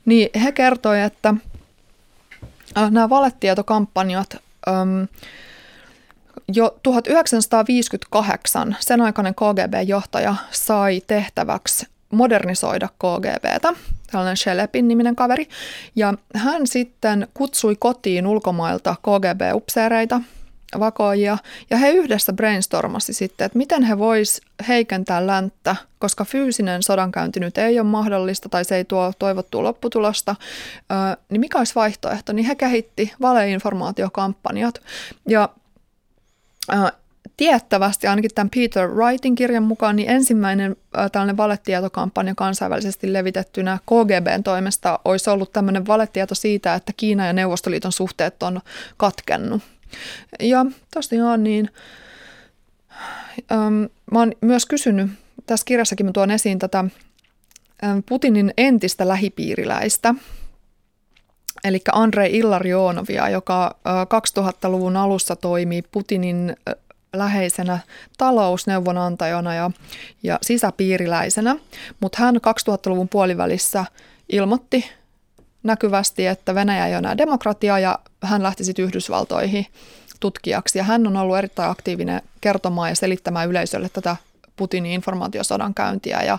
[0.06, 1.34] niin he kertoivat, että
[2.76, 4.38] nämä valetietokampanjat
[6.54, 13.74] jo 1958 sen aikainen KGB-johtaja sai tehtäväksi modernisoida KGBtä,
[14.12, 15.48] tällainen Shelepin niminen kaveri.
[15.96, 20.22] Ja hän sitten kutsui kotiin ulkomailta KGB-upseereita,
[20.80, 21.38] vakoajia,
[21.70, 27.58] ja he yhdessä brainstormasi sitten, että miten he vois heikentää länttä, koska fyysinen sodankäynti nyt
[27.58, 30.36] ei ole mahdollista tai se ei tuo toivottua lopputulosta,
[31.30, 32.34] niin mikä olisi vaihtoehto?
[32.34, 34.82] Niin he kehitti valeinformaatiokampanjat,
[35.28, 35.50] ja
[37.38, 40.76] tiettävästi ainakin tämän Peter Wrightin kirjan mukaan, niin ensimmäinen
[41.12, 47.92] tällainen valetietokampanja kansainvälisesti levitettynä KGBn toimesta olisi ollut tämmöinen valetieto siitä, että Kiina ja Neuvostoliiton
[47.92, 48.62] suhteet on
[48.98, 49.62] katkennut.
[50.40, 51.70] Ja tosiaan niin,
[53.52, 55.12] ähm, mä oon myös kysynyt,
[55.46, 56.86] tässä kirjassakin mä tuon esiin tätä
[58.06, 60.16] Putinin entistä lähipiiriläistä,
[61.64, 63.76] eli Andrei Illarionovia, joka
[64.40, 66.76] 2000-luvun äh, alussa toimii Putinin äh,
[67.14, 67.80] läheisenä
[68.18, 69.72] talousneuvonantajana ja,
[70.24, 71.56] ja sisäpiiriläisenä,
[72.00, 73.86] mutta hän 2000-luvun puolivälissä
[74.30, 74.86] ilmoitti
[75.66, 79.66] näkyvästi, että Venäjä ei ole enää demokratia ja hän lähti sitten Yhdysvaltoihin
[80.20, 80.78] tutkijaksi.
[80.78, 84.16] Ja hän on ollut erittäin aktiivinen kertomaan ja selittämään yleisölle tätä
[84.56, 86.38] Putinin informaatiosodan käyntiä ja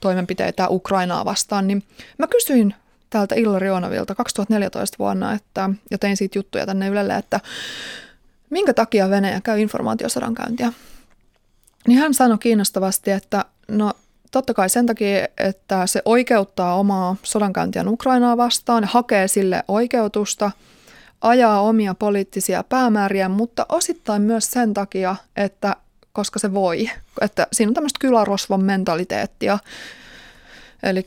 [0.00, 1.66] toimenpiteitä Ukrainaa vastaan.
[1.66, 1.82] Niin
[2.18, 2.74] mä kysyin
[3.10, 7.40] täältä Illarionovilta 2014 vuonna, että, ja tein siitä juttuja tänne Ylelle, että
[8.50, 10.72] minkä takia Venäjä käy informaatiosodan käyntiä?
[11.86, 13.92] Niin hän sanoi kiinnostavasti, että no
[14.30, 20.50] totta kai sen takia, että se oikeuttaa omaa sodankäyntiä Ukrainaa vastaan, hakee sille oikeutusta,
[21.20, 25.76] ajaa omia poliittisia päämääriä, mutta osittain myös sen takia, että
[26.12, 29.58] koska se voi, että siinä on tämmöistä kylärosvon mentaliteettia.
[30.82, 31.06] Eli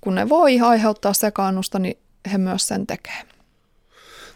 [0.00, 1.98] kun ne voi aiheuttaa sekaannusta, niin
[2.32, 3.22] he myös sen tekee.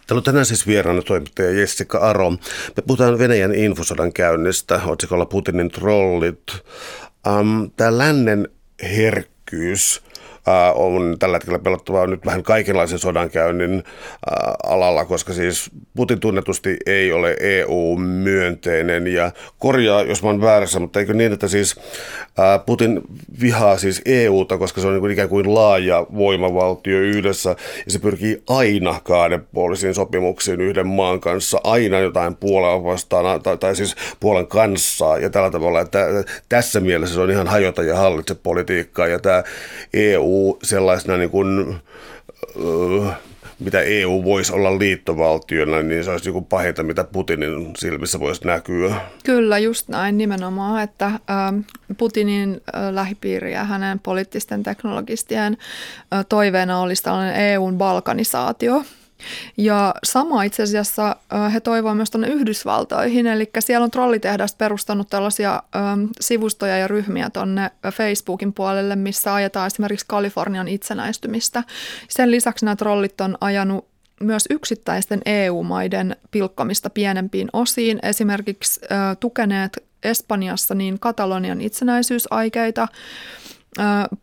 [0.07, 2.31] Täällä on tänään siis vieraana toimittaja Jessica Aro.
[2.31, 6.43] Me puhutaan Venäjän infosodan käynnistä, otsikolla Putinin trollit.
[7.27, 8.49] Um, Tämä lännen
[8.83, 10.03] herkkyys
[10.75, 13.85] on tällä hetkellä pelottavaa nyt vähän kaikenlaisen sodankäynnin
[14.67, 21.01] alalla, koska siis Putin tunnetusti ei ole EU-myönteinen ja korjaa, jos mä oon väärässä, mutta
[21.01, 21.81] eikö niin, että siis
[22.67, 23.01] Putin
[23.41, 28.43] vihaa siis EUta, koska se on niin ikään kuin laaja voimavaltio yhdessä ja se pyrkii
[28.49, 35.19] aina kahdenpuolisiin sopimuksiin yhden maan kanssa, aina jotain puolella vastaan tai, tai siis puolen kanssa.
[35.19, 36.07] Ja tällä tavalla, että
[36.49, 39.07] tässä mielessä se on ihan hajota ja hallitse politiikkaa.
[39.07, 39.43] Ja tämä
[39.95, 41.77] EU sellaisena niin kuin,
[43.59, 48.95] mitä EU voisi olla liittovaltiona, niin se olisi joku pahinta, mitä Putinin silmissä voisi näkyä.
[49.25, 51.11] Kyllä, just näin nimenomaan, että
[51.99, 55.57] Putinin lähipiiri ja hänen poliittisten teknologistien
[56.29, 58.83] toiveena olisi tällainen EUn balkanisaatio–
[59.57, 61.17] ja sama itse asiassa
[61.53, 65.63] he toivovat myös tuonne Yhdysvaltoihin, eli siellä on trollitehdas perustanut tällaisia
[66.21, 71.63] sivustoja ja ryhmiä tuonne Facebookin puolelle, missä ajetaan esimerkiksi Kalifornian itsenäistymistä.
[72.09, 73.87] Sen lisäksi nämä trollit on ajanut
[74.21, 78.81] myös yksittäisten EU-maiden pilkkomista pienempiin osiin, esimerkiksi
[79.21, 82.89] tukeneet Espanjassa niin Katalonian itsenäisyysaikeita,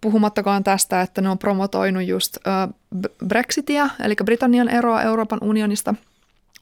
[0.02, 2.38] puhumattakaan tästä, että ne on promotoinut just
[3.28, 5.96] Brexitia, eli Britannian eroa Euroopan unionista.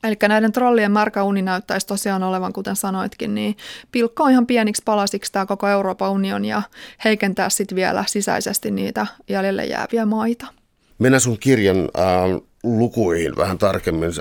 [0.04, 3.58] Eli näiden trollien märkä uni näyttäisi tosiaan olevan, kuten sanoitkin, niin
[3.92, 6.62] pilkkoa ihan pieniksi palasiksi tämä koko Euroopan unioni ja
[7.04, 10.48] heikentää sitten vielä sisäisesti niitä jäljelle jääviä maita.
[11.00, 14.12] Mennään sun kirjan äh, lukuihin vähän tarkemmin,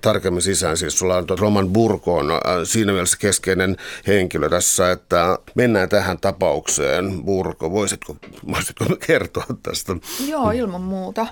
[0.00, 0.76] tarkemmin sisään.
[0.76, 3.76] Siis sulla on Roman Burko on äh, siinä mielessä keskeinen
[4.06, 7.24] henkilö tässä, että mennään tähän tapaukseen.
[7.24, 8.16] Burko, voisitko,
[8.52, 9.96] voisitko kertoa tästä?
[10.28, 11.26] Joo, ilman muuta.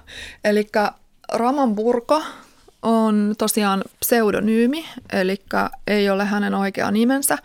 [0.45, 0.67] Eli
[1.33, 2.23] Roman Burko
[2.83, 5.37] on tosiaan pseudonyymi, eli
[5.87, 7.39] ei ole hänen oikea nimensä,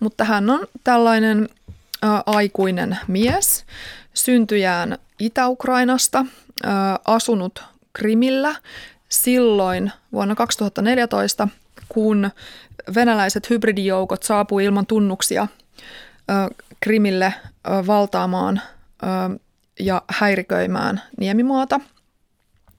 [0.00, 1.48] mutta hän on tällainen
[2.04, 3.64] ä, aikuinen mies,
[4.14, 6.70] syntyjään Itä-Ukrainasta, ä,
[7.04, 7.62] asunut
[7.94, 8.54] Krimillä
[9.08, 11.48] silloin vuonna 2014,
[11.88, 12.30] kun
[12.94, 15.48] venäläiset hybridijoukot saapui ilman tunnuksia
[16.80, 17.34] Krimille
[17.86, 18.60] valtaamaan
[19.80, 21.80] ja häiriköimään niemimaata.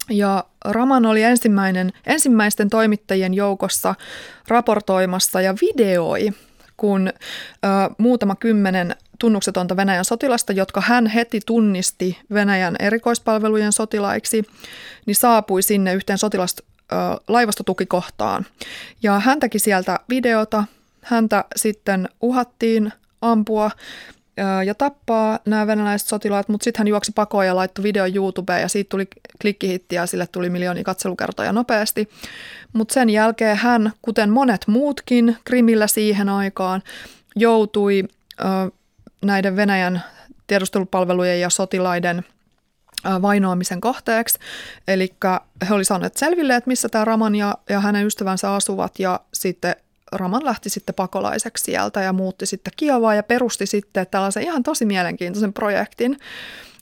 [0.10, 3.96] Ja Raman oli ensimmäinen, ensimmäisten toimittajien joukossa
[4.48, 6.30] raportoimassa ja videoi,
[6.78, 7.12] kun ö,
[7.98, 14.44] muutama kymmenen tunnuksetonta Venäjän sotilasta, jotka hän heti tunnisti Venäjän erikoispalvelujen sotilaiksi,
[15.06, 16.56] niin saapui sinne yhteen sotilas
[17.28, 18.46] laivastotukikohtaan.
[19.04, 20.64] Ja hän teki sieltä videota,
[21.02, 23.72] häntä sitten uhattiin ampua
[24.66, 28.68] ja tappaa nämä venäläiset sotilaat, mutta sitten hän juoksi pakoon ja laittoi video YouTubeen ja
[28.68, 29.08] siitä tuli
[29.42, 32.10] klikkihitti ja sille tuli miljoonia katselukertoja nopeasti.
[32.74, 36.84] Mutta sen jälkeen hän, kuten monet muutkin Krimillä siihen aikaan,
[37.36, 38.04] joutui
[38.40, 38.46] ö,
[39.22, 40.04] näiden Venäjän
[40.48, 42.24] tiedustelupalvelujen ja sotilaiden
[43.22, 44.40] vainoamisen kohteeksi.
[44.88, 45.14] Eli
[45.70, 49.76] he olivat saaneet selville, että missä tämä Raman ja, ja hänen ystävänsä asuvat ja sitten
[50.12, 54.86] Raman lähti sitten pakolaiseksi sieltä ja muutti sitten Kiovaa ja perusti sitten tällaisen ihan tosi
[54.86, 56.20] mielenkiintoisen projektin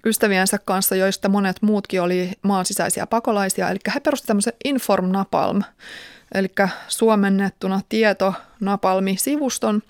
[0.05, 3.69] ystäviensä kanssa, joista monet muutkin oli maan sisäisiä pakolaisia.
[3.69, 5.63] Eli he perustivat tämmöisen Inform Napalm,
[6.33, 6.51] eli
[6.87, 9.81] suomennettuna tieto Napalmi-sivuston,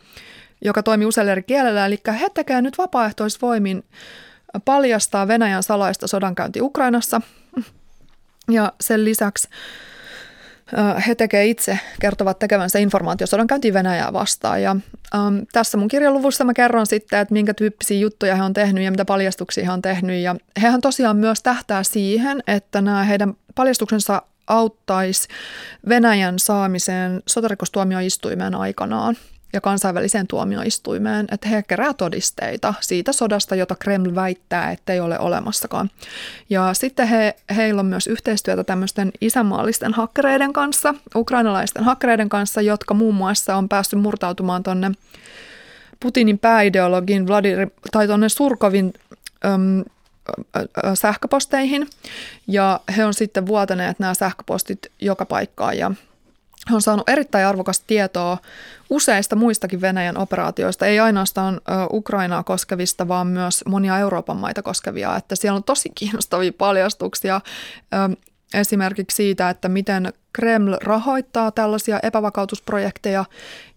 [0.65, 1.85] joka toimii useilla eri kielellä.
[1.85, 3.83] Eli he tekevät nyt vapaaehtoisvoimin
[4.65, 7.21] paljastaa Venäjän salaista sodankäynti Ukrainassa.
[8.51, 9.47] Ja sen lisäksi
[11.07, 14.61] he tekevät itse, kertovat tekevänsä informaatiosodan käyntiin Venäjää vastaan.
[14.61, 14.75] Ja
[15.15, 18.91] ähm, tässä mun kirjaluvussa mä kerron sitten, että minkä tyyppisiä juttuja he on tehnyt ja
[18.91, 20.21] mitä paljastuksia he on tehnyt.
[20.21, 25.27] Ja hehän tosiaan myös tähtää siihen, että nämä heidän paljastuksensa auttaisi
[25.89, 29.17] Venäjän saamiseen sotarikostuomioistuimeen aikanaan
[29.53, 35.19] ja kansainväliseen tuomioistuimeen, että he kerää todisteita siitä sodasta, jota Kreml väittää, että ei ole
[35.19, 35.89] olemassakaan.
[36.49, 42.93] Ja sitten he, heillä on myös yhteistyötä tämmöisten isänmaallisten hakkereiden kanssa, ukrainalaisten hakkereiden kanssa, jotka
[42.93, 44.91] muun muassa on päässyt murtautumaan tuonne
[45.99, 48.93] Putinin pääideologin Vladimir, tai tuonne Surkovin
[49.45, 49.83] äm,
[50.93, 51.87] sähköposteihin.
[52.47, 55.91] Ja he on sitten vuotaneet nämä sähköpostit joka paikkaan ja
[56.71, 58.37] on saanut erittäin arvokasta tietoa
[58.89, 61.61] useista muistakin Venäjän operaatioista, ei ainoastaan
[61.93, 65.15] Ukrainaa koskevista, vaan myös monia Euroopan maita koskevia.
[65.17, 67.41] Että siellä on tosi kiinnostavia paljastuksia
[68.53, 73.25] esimerkiksi siitä, että miten Kreml rahoittaa tällaisia epävakautusprojekteja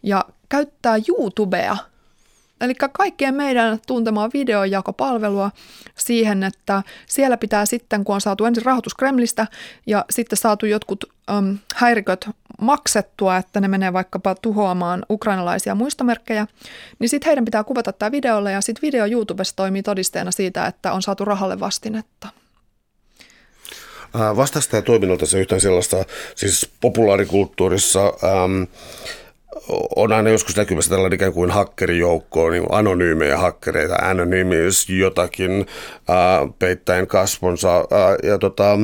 [0.03, 1.77] ja käyttää YouTubea–
[2.61, 5.51] Eli kaikkien meidän tuntemaa videojakopalvelua
[5.95, 9.47] siihen, että siellä pitää sitten, kun on saatu ensin rahoitus Kremlistä
[9.87, 12.29] ja sitten saatu jotkut äm, häiriköt
[12.61, 16.47] maksettua, että ne menee vaikkapa tuhoamaan ukrainalaisia muistomerkkejä,
[16.99, 20.93] niin sitten heidän pitää kuvata tämä videolle ja sitten video YouTubessa toimii todisteena siitä, että
[20.93, 22.29] on saatu rahalle vastinetta.
[24.37, 28.63] Vastaako tämä toiminnalta se yhtään sellaista, siis populaarikulttuurissa ähm,
[29.97, 35.67] on aina joskus näkymässä tällainen ikään kuin hakkerijoukko, niin anonyymejä hakkereita, anonymous jotakin,
[36.09, 37.75] ää, peittäen kasvonsa.
[37.77, 38.79] Ää, ja tota, ää,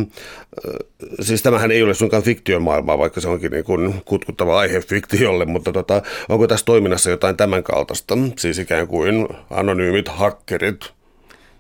[1.21, 5.73] siis tämähän ei ole suinkaan fiktiomaailmaa, vaikka se onkin niin kuin kutkuttava aihe fiktiolle, mutta
[5.73, 10.93] tota, onko tässä toiminnassa jotain tämän kaltaista, siis ikään kuin anonyymit hakkerit?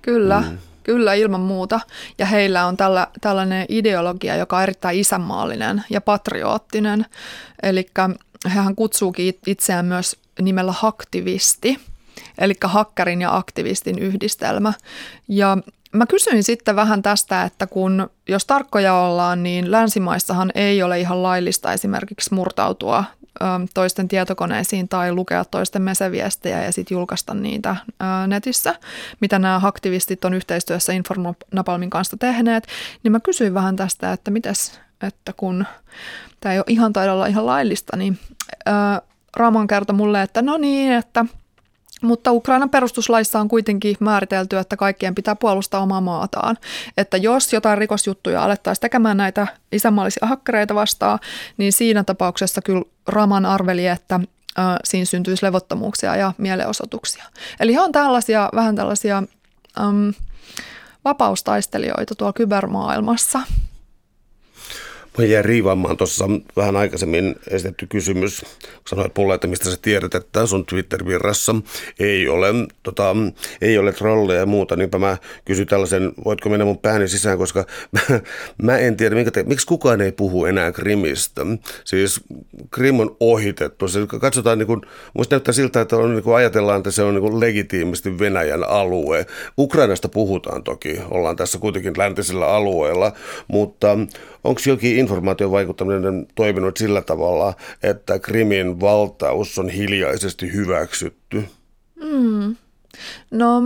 [0.02, 0.40] Kyllä.
[0.50, 0.58] Mm.
[0.82, 1.80] Kyllä, ilman muuta.
[2.18, 7.06] Ja heillä on tällä, tällainen ideologia, joka on erittäin isänmaallinen ja patriottinen.
[7.62, 7.86] Eli
[8.46, 11.78] hän kutsuukin itseään myös nimellä haktivisti,
[12.38, 14.72] eli hakkerin ja aktivistin yhdistelmä.
[15.28, 15.58] Ja
[15.92, 21.22] mä kysyin sitten vähän tästä, että kun jos tarkkoja ollaan, niin länsimaissahan ei ole ihan
[21.22, 23.04] laillista esimerkiksi murtautua
[23.74, 27.76] toisten tietokoneisiin tai lukea toisten meseviestejä ja sitten julkaista niitä
[28.26, 28.74] netissä,
[29.20, 32.66] mitä nämä aktivistit on yhteistyössä Informnapalmin kanssa tehneet,
[33.02, 35.66] niin mä kysyin vähän tästä, että mites, että kun
[36.40, 38.18] tämä ei ole ihan taida olla ihan laillista, niin
[39.36, 41.24] Raman kertoi mulle, että no niin, että
[42.02, 46.58] mutta Ukrainan perustuslaissa on kuitenkin määritelty, että kaikkien pitää puolustaa omaa maataan.
[46.96, 51.18] Että jos jotain rikosjuttuja alettaisiin tekemään näitä isänmaallisia hakkereita vastaan,
[51.56, 54.14] niin siinä tapauksessa kyllä Raman arveli, että
[54.58, 57.24] äh, siinä syntyisi levottomuuksia ja mielenosoituksia.
[57.60, 59.22] Eli he on tällaisia, vähän tällaisia
[59.80, 60.08] ähm,
[61.04, 63.40] vapaustaistelijoita tuolla kybermaailmassa.
[65.18, 66.24] Mä jäin riivaamaan tuossa
[66.56, 71.54] vähän aikaisemmin esitetty kysymys, kun sanoit mulle, että mistä sä tiedät, että sun Twitter-virrassa
[71.98, 72.48] ei ole,
[72.82, 73.16] tota,
[73.60, 77.64] ei ole trolleja ja muuta, niinpä mä kysyn tällaisen, voitko mennä mun pääni sisään, koska
[77.92, 78.20] mä,
[78.62, 81.42] mä en tiedä, minkä te, miksi kukaan ei puhu enää Krimistä.
[81.84, 82.20] Siis
[82.70, 83.88] Krim on ohitettu.
[83.88, 84.80] Se katsotaan, niin kuin,
[85.14, 89.26] musta näyttää siltä, että on, niin ajatellaan, että se on niin legitiimisti Venäjän alue.
[89.58, 93.12] Ukrainasta puhutaan toki, ollaan tässä kuitenkin läntisellä alueella,
[93.48, 93.98] mutta
[94.44, 101.44] onko jokin informaatiovaikuttaminen toiminut sillä tavalla, että Krimin valtaus on hiljaisesti hyväksytty?
[102.02, 102.56] Mm.
[103.30, 103.62] No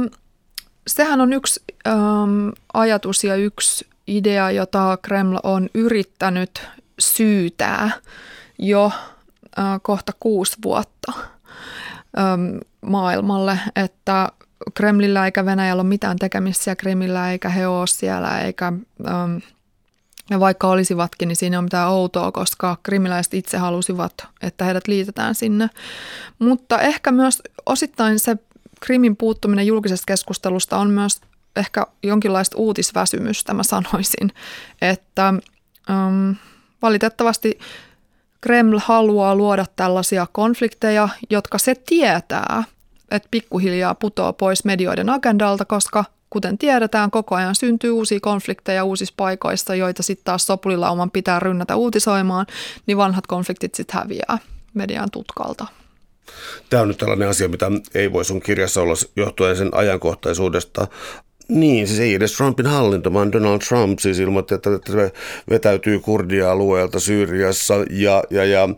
[0.86, 7.90] sehän on yksi ähm, ajatus ja yksi idea, jota Kreml on yrittänyt syytää
[8.58, 8.90] jo
[9.58, 11.12] äh, kohta kuusi vuotta
[12.18, 14.28] ähm, maailmalle, että
[14.74, 18.66] Kremlillä eikä Venäjällä ole mitään tekemistä Krimillä eikä he ole siellä eikä
[19.06, 19.36] ähm,
[20.30, 24.12] Ja vaikka olisivatkin, niin siinä on mitään outoa, koska krimiläiset itse halusivat,
[24.42, 25.70] että heidät liitetään sinne.
[26.38, 28.36] Mutta ehkä myös osittain se
[28.80, 31.20] krimin puuttuminen julkisesta keskustelusta on myös
[31.56, 34.32] ehkä jonkinlaista uutisväsymystä, mä sanoisin,
[34.82, 35.34] että
[35.90, 36.36] um,
[36.82, 37.58] valitettavasti
[38.40, 42.64] Kreml haluaa luoda tällaisia konflikteja, jotka se tietää,
[43.10, 49.14] että pikkuhiljaa putoaa pois medioiden agendalta, koska kuten tiedetään, koko ajan syntyy uusia konflikteja uusissa
[49.16, 52.46] paikoissa, joita sitten taas sopulilauman pitää rynnätä uutisoimaan,
[52.86, 54.38] niin vanhat konfliktit sitten häviää
[54.74, 55.66] median tutkalta.
[56.70, 60.86] Tämä on nyt tällainen asia, mitä ei voi sun kirjassa olla johtuen sen ajankohtaisuudesta.
[61.48, 65.12] Niin, siis ei edes Trumpin hallinto, vaan Donald Trump siis ilmoitti, että, se
[65.50, 68.68] vetäytyy kurdia-alueelta Syyriassa ja, ja, ja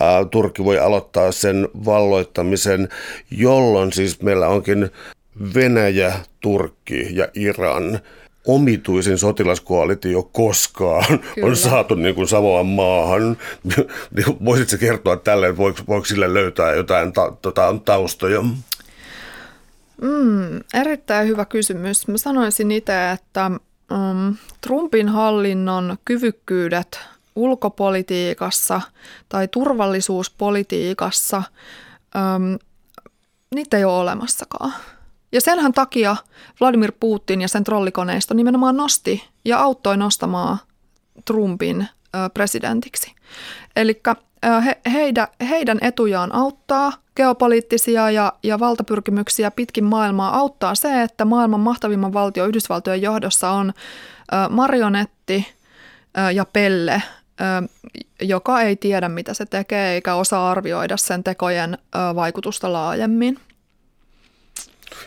[0.00, 2.88] ää, Turkki voi aloittaa sen valloittamisen,
[3.30, 4.90] jolloin siis meillä onkin
[5.54, 8.00] Venäjä, Turkki ja Iran
[8.46, 11.48] omituisin sotilaskoalitio koskaan Kyllä.
[11.48, 13.36] on saatu niin kuin samaan maahan.
[14.44, 18.42] Voisitko kertoa tälle, voiko, voiko sille löytää jotain ta, tota, taustoja?
[20.02, 22.08] Mm, erittäin hyvä kysymys.
[22.08, 23.50] Mä sanoisin itse, että
[23.92, 27.00] um, Trumpin hallinnon kyvykkyydet
[27.36, 28.80] ulkopolitiikassa
[29.28, 31.42] tai turvallisuuspolitiikassa,
[32.36, 32.58] um,
[33.54, 34.72] niitä ei ole olemassakaan.
[35.36, 36.16] Ja senhän takia
[36.60, 40.58] Vladimir Putin ja sen trollikoneisto nimenomaan nosti ja auttoi nostamaan
[41.24, 41.88] Trumpin
[42.34, 43.14] presidentiksi.
[43.76, 44.00] Eli
[44.64, 51.60] he, heidän, heidän etujaan auttaa geopoliittisia ja, ja valtapyrkimyksiä pitkin maailmaa auttaa se, että maailman
[51.60, 53.72] mahtavimman valtio Yhdysvaltojen johdossa on
[54.50, 55.46] marionetti
[56.34, 57.02] ja pelle,
[58.22, 61.78] joka ei tiedä mitä se tekee eikä osaa arvioida sen tekojen
[62.14, 63.38] vaikutusta laajemmin.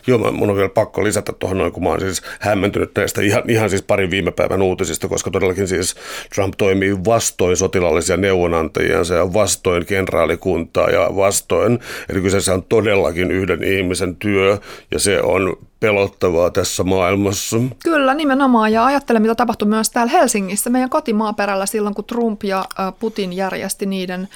[0.06, 3.42] Joo, mun on vielä pakko lisätä tuohon noin, kun mä oon siis hämmentynyt näistä ihan,
[3.50, 5.94] ihan siis parin viime päivän uutisista, koska todellakin siis
[6.34, 13.64] Trump toimii vastoin sotilaallisia neuvonantajia, ja vastoin kenraalikuntaa ja vastoin, eli kyseessä on todellakin yhden
[13.64, 14.58] ihmisen työ,
[14.90, 17.56] ja se on pelottavaa tässä maailmassa.
[17.84, 18.72] Kyllä, nimenomaan.
[18.72, 22.64] Ja ajattelen, mitä tapahtui myös täällä Helsingissä, meidän kotimaaperällä silloin, kun Trump ja
[23.00, 24.28] Putin järjesti niiden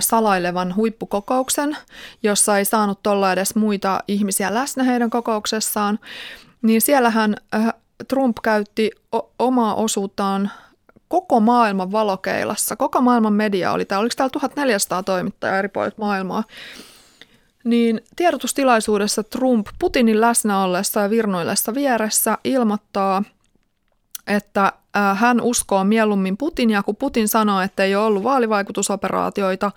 [0.00, 1.76] salailevan huippukokouksen,
[2.22, 5.98] jossa ei saanut olla edes muita ihmisiä läsnä heidän kokouksessaan,
[6.62, 7.36] niin siellähän
[8.08, 8.90] Trump käytti
[9.38, 10.50] omaa osuuttaan
[11.08, 12.76] koko maailman valokeilassa.
[12.76, 14.00] Koko maailman media oli täällä.
[14.00, 16.44] Oliko täällä 1400 toimittajaa eri puolilta maailmaa?
[17.64, 23.22] Niin tiedotustilaisuudessa Trump Putinin läsnä ollessa ja virnuillessa vieressä ilmoittaa,
[24.28, 24.72] että
[25.14, 29.72] hän uskoo mieluummin Putinia, kun Putin sanoo, että ei ole ollut vaalivaikutusoperaatioita,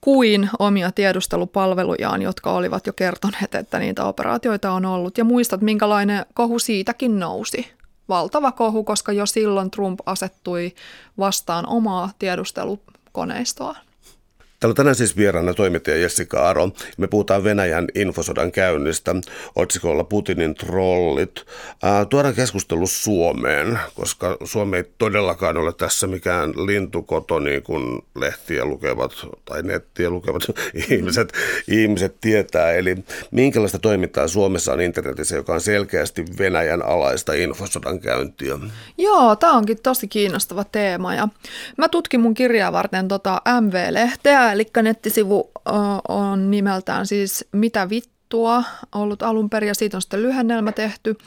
[0.00, 5.18] kuin omia tiedustelupalvelujaan, jotka olivat jo kertoneet, että niitä operaatioita on ollut.
[5.18, 7.72] Ja muistat, minkälainen kohu siitäkin nousi.
[8.08, 10.74] Valtava kohu, koska jo silloin Trump asettui
[11.18, 13.76] vastaan omaa tiedustelukoneistoa.
[14.60, 16.70] Täällä on tänään siis vieraana toimittaja Jessica Aro.
[16.96, 19.14] Me puhutaan Venäjän infosodan käynnistä
[19.56, 21.46] otsikolla Putinin trollit.
[21.82, 28.64] Ää, tuodaan keskustelu Suomeen, koska Suomi ei todellakaan ole tässä mikään lintukoto, niin kuin lehtiä
[28.64, 29.12] lukevat
[29.44, 30.42] tai nettiä lukevat
[30.90, 31.32] ihmiset,
[31.68, 32.72] ihmiset tietää.
[32.72, 32.96] Eli
[33.30, 38.58] minkälaista toimintaa Suomessa on internetissä, joka on selkeästi Venäjän alaista infosodan käyntiä?
[38.98, 41.14] Joo, tämä onkin tosi kiinnostava teema.
[41.14, 41.28] Ja
[41.76, 45.50] mä tutkin mun kirjaa varten tota MV-lehteä, eli nettisivu
[46.08, 51.18] on nimeltään siis Mitä vittua ollut alun perin ja siitä on sitten lyhennelmä tehty.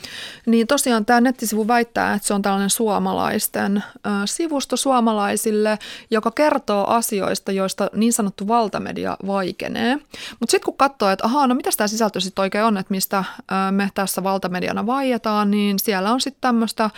[0.45, 3.83] Niin tosiaan tämä nettisivu väittää, että se on tällainen suomalaisten
[4.25, 5.79] sivusto suomalaisille,
[6.11, 9.95] joka kertoo asioista, joista niin sanottu valtamedia vaikenee.
[10.39, 13.23] Mutta sitten kun katsoo, että ahaa, no mitä tämä sisältö sitten oikein on, että mistä
[13.71, 16.89] me tässä valtamediana vaietaan, niin siellä on sitten tämmöistä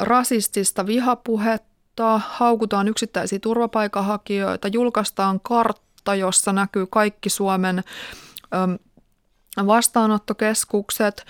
[0.00, 7.84] rasistista vihapuhetta, tota, haukutaan yksittäisiä turvapaikanhakijoita, julkaistaan kartta, jossa näkyy kaikki Suomen
[9.66, 11.26] vastaanottokeskukset,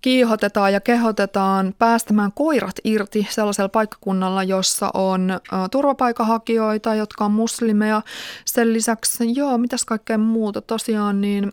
[0.00, 8.02] kiihotetaan ja kehotetaan päästämään koirat irti sellaisella paikkakunnalla, jossa on turvapaikanhakijoita, jotka on muslimeja.
[8.44, 11.52] Sen lisäksi, joo, mitäs kaikkea muuta, tosiaan niin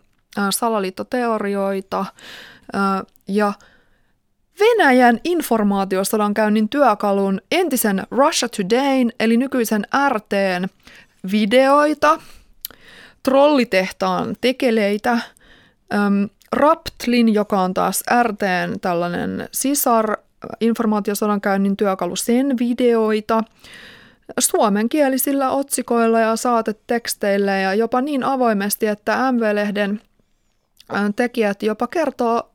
[0.49, 2.05] salaliittoteorioita
[3.27, 3.53] ja–
[4.61, 10.67] Venäjän informaatiosodan käynnin työkalun entisen Russia Todayn eli nykyisen RTn
[11.31, 12.19] videoita,
[13.23, 20.17] trollitehtaan tekeleitä, äm, Raptlin, joka on taas RTn tällainen sisar
[20.59, 23.43] informaatiosodan käynnin työkalu, sen videoita,
[24.39, 30.01] suomenkielisillä otsikoilla ja saateteksteillä ja jopa niin avoimesti, että MV-lehden
[31.15, 32.51] tekijät jopa kertoo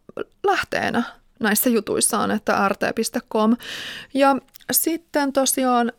[0.46, 1.02] lähteenä
[1.40, 3.56] näissä jutuissaan, että rt.com.
[4.14, 4.36] Ja
[4.72, 5.92] sitten tosiaan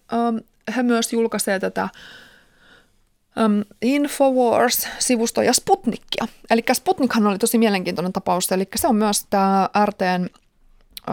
[0.76, 1.90] he myös julkaisee tätä
[3.46, 6.28] um, Infowars-sivusto ja Sputnikia.
[6.50, 10.28] Eli Sputnikhan oli tosi mielenkiintoinen tapaus, eli se on myös tämä RTn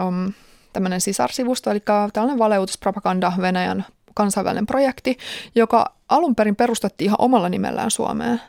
[0.05, 0.33] um,
[0.73, 1.81] tämmöinen sisarsivusto, eli
[2.13, 5.17] tällainen valeuutispropaganda Venäjän kansainvälinen projekti,
[5.55, 8.41] joka alun perin perustettiin ihan omalla nimellään Suomeen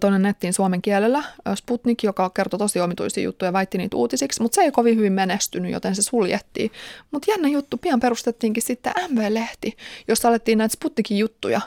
[0.00, 1.24] tuonne nettiin suomen kielellä
[1.54, 5.12] Sputnik, joka kertoi tosi omituisia juttuja ja väitti niitä uutisiksi, mutta se ei kovin hyvin
[5.12, 6.70] menestynyt, joten se suljettiin.
[7.10, 9.76] Mutta jännä juttu, pian perustettiinkin sitten MV-lehti,
[10.08, 11.60] jossa alettiin näitä Sputnikin juttuja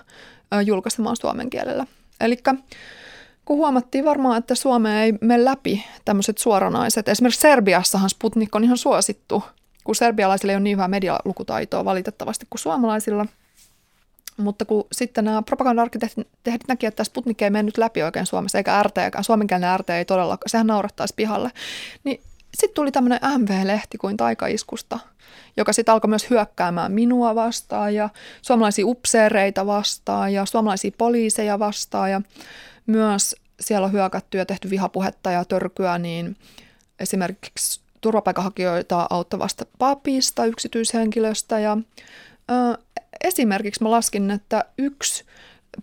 [0.66, 1.86] julkaisemaan suomen kielellä.
[2.22, 2.38] Eli
[3.46, 8.78] kun huomattiin varmaan, että Suomeen ei mene läpi tämmöiset suoranaiset, esimerkiksi Serbiassahan Sputnik on ihan
[8.78, 9.44] suosittu,
[9.84, 13.26] kun serbialaisilla ei ole niin hyvää medialukutaitoa valitettavasti kuin suomalaisilla–
[14.38, 18.96] mutta kun sitten nämä propaganda-arkkitehdit näki, että Sputnik ei mennyt läpi oikein Suomessa, eikä RT,
[19.22, 21.52] suomenkielinen RT ei todellakaan, sehän naurattaisi pihalle,
[22.04, 22.22] niin
[22.58, 25.00] sitten tuli tämmöinen MV-lehti kuin taikaiskusta,
[25.58, 28.10] joka sitten alkoi myös hyökkäämään minua vastaan ja
[28.42, 32.12] suomalaisia upseereita vastaan ja suomalaisia poliiseja vastaan.
[32.12, 32.22] Ja
[32.86, 36.36] myös siellä on hyökätty ja tehty vihapuhetta ja törkyä, niin
[37.00, 41.78] esimerkiksi turvapaikanhakijoita auttavasta papista, yksityishenkilöstä ja
[43.24, 45.24] esimerkiksi mä laskin, että yksi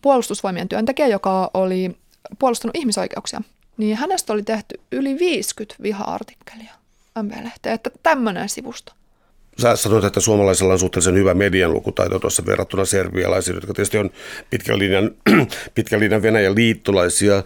[0.02, 1.96] puolustusvoimien työntekijä, joka oli
[2.38, 3.42] puolustanut ihmisoikeuksia,
[3.76, 6.72] niin hänestä oli tehty yli 50 viha-artikkelia
[7.22, 8.92] MV-lehteen, että tämmöinen sivusto.
[9.58, 14.10] Sä sanoit, että suomalaisilla on suhteellisen hyvä median lukutaito tuossa verrattuna serbialaisiin, jotka tietysti on
[14.50, 15.10] pitkän linjan,
[15.74, 17.42] pitkän linjan Venäjän liittolaisia äh,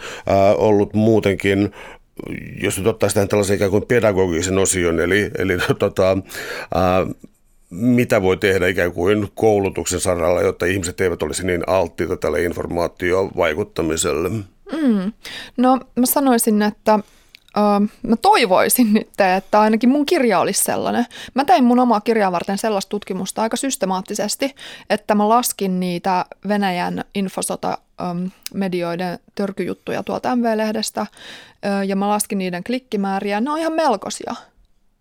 [0.56, 1.74] ollut muutenkin
[2.62, 6.10] jos nyt ottaisi tähän tällaisen ikään kuin pedagogisen osion, eli, eli tota,
[6.76, 7.14] äh,
[7.74, 14.28] mitä voi tehdä ikään kuin koulutuksen saralla, jotta ihmiset eivät olisi niin alttiita tälle informaatiovaikuttamiselle?
[14.28, 15.12] Mm.
[15.56, 16.98] No mä sanoisin, että
[17.56, 21.06] Uh, mä toivoisin nyt, että ainakin mun kirja olisi sellainen.
[21.34, 24.54] Mä tein mun omaa kirjaa varten sellaista tutkimusta aika systemaattisesti,
[24.90, 31.06] että mä laskin niitä Venäjän infosota-medioiden törkyjuttuja tuolta MV-lehdestä
[31.86, 33.40] ja mä laskin niiden klikkimääriä.
[33.40, 34.34] Ne on ihan melkoisia.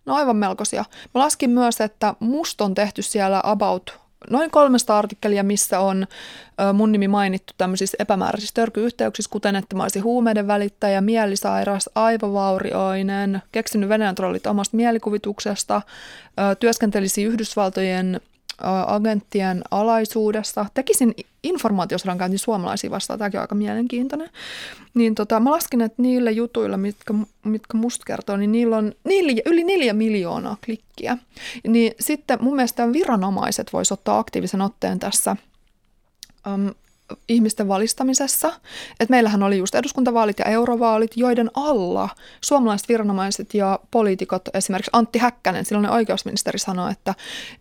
[0.06, 0.86] No aivan melkoisia.
[1.16, 4.00] Mä laskin myös, että musta on tehty siellä about
[4.30, 6.08] noin kolmesta artikkelia, missä on
[6.74, 13.90] mun nimi mainittu tämmöisissä epämääräisissä törkyyhteyksissä, kuten että mä olisin huumeiden välittäjä, mielisairas, aivovaurioinen, keksinyt
[13.90, 15.82] Venäjän trollit omasta mielikuvituksesta,
[16.60, 18.22] työskentelisi Yhdysvaltojen
[18.88, 20.66] agenttien alaisuudessa.
[20.74, 24.30] Tekisin informaatiosodan käynti suomalaisia vastaan, tämäkin on aika mielenkiintoinen.
[24.94, 29.42] Niin tota, mä laskin, että niille jutuilla, mitkä, mitkä musta kertoo, niin niillä on niillä,
[29.46, 31.18] yli neljä miljoonaa klikkiä.
[31.68, 35.36] Niin sitten mun mielestä viranomaiset vois ottaa aktiivisen otteen tässä
[36.54, 36.74] um,
[37.30, 38.54] ihmisten valistamisessa.
[39.00, 42.10] Et meillähän oli just eduskuntavaalit ja eurovaalit, joiden alla
[42.42, 47.16] suomalaiset viranomaiset ja poliitikot, esimerkiksi Antti Häkkänen, silloin oikeusministeri sanoi, että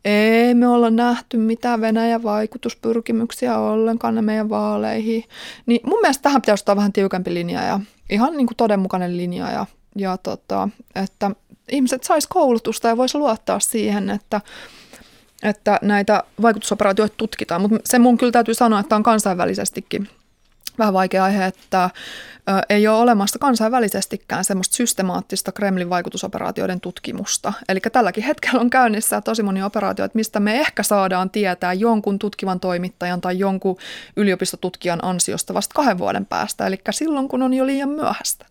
[0.05, 5.25] ei me olla nähty mitään Venäjän vaikutuspyrkimyksiä ollenkaan meidän vaaleihin.
[5.67, 7.81] Niin mun mielestä tähän pitäisi ottaa vähän tiukempi linja ja
[8.11, 11.31] ihan niin kuin todenmukainen linja ja, ja tota, että
[11.71, 14.41] ihmiset sais koulutusta ja voisi luottaa siihen, että
[15.43, 20.09] että näitä vaikutusoperaatioita tutkitaan, mutta se mun kyllä täytyy sanoa, että on kansainvälisestikin
[20.79, 21.91] vähän vaikea aihe, että
[22.69, 27.53] ei ole olemassa kansainvälisestikään semmoista systemaattista Kremlin vaikutusoperaatioiden tutkimusta.
[27.69, 32.61] Eli tälläkin hetkellä on käynnissä tosi moni operaatio, mistä me ehkä saadaan tietää jonkun tutkivan
[32.61, 33.77] toimittajan tai jonkun
[34.17, 38.47] yliopistotutkijan ansiosta vasta kahden vuoden päästä, eli silloin kun on jo liian myöhäistä.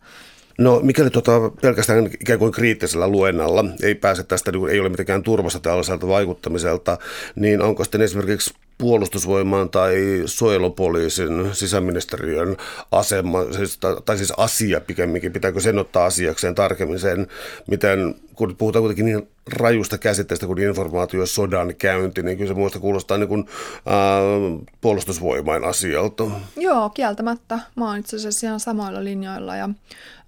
[0.62, 1.32] No mikäli tota,
[1.62, 6.98] pelkästään ikään kuin kriittisellä luennalla ei pääse tästä, niin ei ole mitenkään turvassa tällaiselta vaikuttamiselta,
[7.36, 12.58] niin onko sitten esimerkiksi puolustusvoimaan tai suojelupoliisin sisäministeriön
[12.92, 17.28] asema, siis, tai siis asia pikemminkin, pitääkö sen ottaa asiakseen tarkemmin sen,
[17.68, 22.80] miten, kun puhutaan kuitenkin niin rajusta käsitteestä kuin informaatio sodan käynti, niin kyllä se muista
[22.80, 26.24] kuulostaa niin kuin, äh, puolustusvoimain asialta.
[26.58, 27.60] Joo, kieltämättä.
[27.76, 29.70] Mä oon itse asiassa ihan samoilla linjoilla ja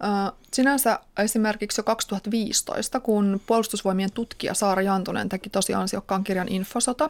[0.03, 7.09] äh, sinänsä esimerkiksi jo 2015, kun puolustusvoimien tutkija Saara Jantunen teki tosi ansiokkaan kirjan Infosota,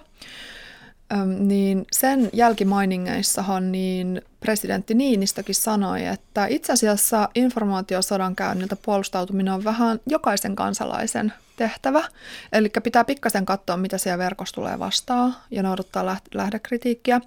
[1.25, 9.99] niin sen jälkimainingeissahan niin presidentti Niinistökin sanoi, että itse asiassa informaatiosodan käynniltä puolustautuminen on vähän
[10.09, 12.03] jokaisen kansalaisen tehtävä.
[12.51, 17.21] Eli pitää pikkasen katsoa, mitä siellä verkossa tulee vastaan ja noudattaa lähdekritiikkiä.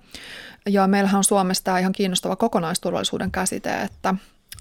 [0.66, 4.14] Ja meillähän on Suomessa tämä ihan kiinnostava kokonaisturvallisuuden käsite, että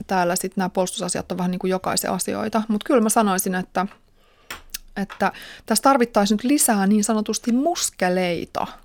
[0.07, 2.63] täällä sitten nämä puolustusasiat on vähän niin kuin jokaisen asioita.
[2.67, 3.85] Mutta kyllä mä sanoisin, että,
[4.97, 5.31] että
[5.65, 8.67] tässä tarvittaisiin nyt lisää niin sanotusti muskeleita–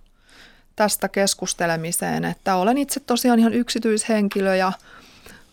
[0.77, 4.73] tästä keskustelemiseen, että olen itse tosiaan ihan yksityishenkilö ja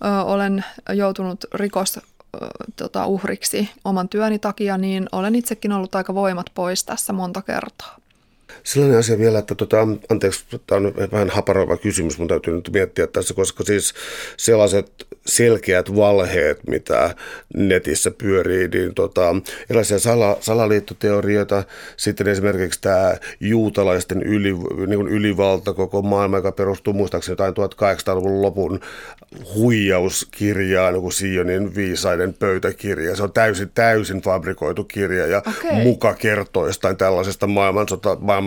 [0.06, 2.00] ö, olen joutunut rikos
[2.76, 7.98] tota, uhriksi oman työni takia, niin olen itsekin ollut aika voimat pois tässä monta kertaa.
[8.64, 13.08] Sellainen asia vielä, että tota, anteeksi, tämä on vähän haparoiva kysymys, mutta täytyy nyt miettiä
[13.08, 13.94] tässä, koska siis
[14.38, 17.16] sellaiset selkeät valheet, mitä
[17.54, 19.36] netissä pyörii, niin tota,
[19.70, 21.64] erilaisia sala, salaliittoteorioita,
[21.98, 24.54] sitten esimerkiksi tämä juutalaisten yli,
[24.88, 28.80] niin kuin ylivalta koko maailma, joka perustuu muistaakseni jotain 1800-luvun lopun
[29.56, 33.16] huijauskirjaan, kuin Sionin viisaiden pöytäkirja.
[33.16, 35.84] Se on täysin, täysin fabrikoitu kirja ja okay.
[35.84, 38.47] muka kertoo jostain tällaisesta maailmansota, maailman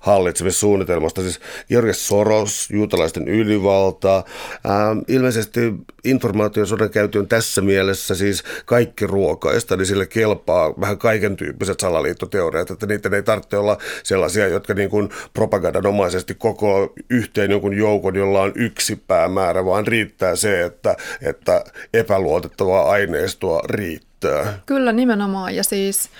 [0.00, 1.22] hallitsemissuunnitelmasta.
[1.22, 5.60] Siis George Soros, juutalaisten ylivalta, ähm, ilmeisesti
[6.04, 12.70] informaatiosodan käyty on tässä mielessä siis kaikki ruokaista, niin sille kelpaa vähän kaiken tyyppiset salaliittoteoriat,
[12.70, 18.42] että niitä ei tarvitse olla sellaisia, jotka niin kuin propagandanomaisesti koko yhteen jonkun joukon, jolla
[18.42, 21.64] on yksi päämäärä, vaan riittää se, että, että
[21.94, 24.60] epäluotettavaa aineistoa riittää.
[24.66, 26.10] Kyllä nimenomaan ja siis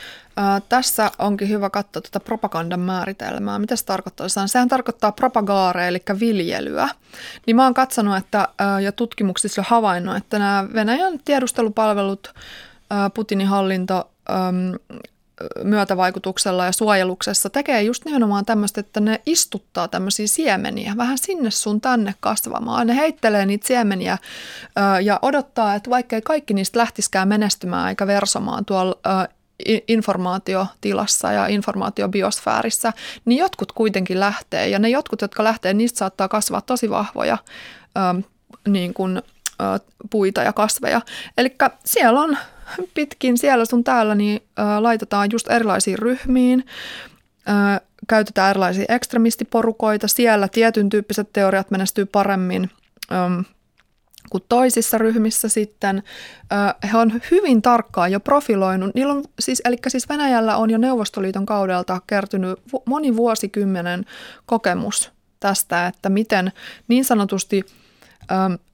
[0.69, 3.59] tässä onkin hyvä katsoa tätä propagandan määritelmää.
[3.59, 4.29] Mitä se tarkoittaa?
[4.47, 6.89] Sehän tarkoittaa propagaare, eli viljelyä.
[7.47, 8.49] Niin mä oon katsonut että,
[8.83, 12.35] ja tutkimuksissa havainnut, että nämä Venäjän tiedustelupalvelut,
[13.15, 14.11] Putinin hallinto
[15.65, 21.81] myötävaikutuksella ja suojeluksessa tekee just nimenomaan tämmöistä, että ne istuttaa tämmöisiä siemeniä vähän sinne sun
[21.81, 22.87] tänne kasvamaan.
[22.87, 24.19] Ne heittelee niitä siemeniä
[25.03, 28.97] ja odottaa, että vaikkei kaikki niistä lähtiskään menestymään eikä versomaan tuolla
[29.89, 32.93] informaatiotilassa ja informaatiobiosfäärissä,
[33.25, 34.69] niin jotkut kuitenkin lähtee.
[34.69, 37.39] Ja ne jotkut, jotka lähtee, niistä saattaa kasvaa tosi vahvoja
[37.97, 38.23] ö,
[38.69, 39.81] niin kuin, ö,
[40.11, 41.01] puita ja kasveja.
[41.39, 42.37] Eli siellä on
[42.95, 46.67] pitkin siellä sun täällä, niin ö, laitetaan just erilaisiin ryhmiin,
[47.49, 50.09] ö, käytetään erilaisia ekstremistiporukoita.
[50.09, 52.71] Siellä tietyn tyyppiset teoriat menestyy paremmin.
[53.13, 53.43] Ö,
[54.31, 56.03] kuin toisissa ryhmissä sitten.
[56.93, 58.95] He on hyvin tarkkaan jo profiloinut.
[58.95, 64.05] Niillä on siis, eli siis Venäjällä on jo Neuvostoliiton kaudelta kertynyt moni vuosikymmenen
[64.47, 66.53] kokemus tästä, että miten
[66.89, 67.67] niin sanotusti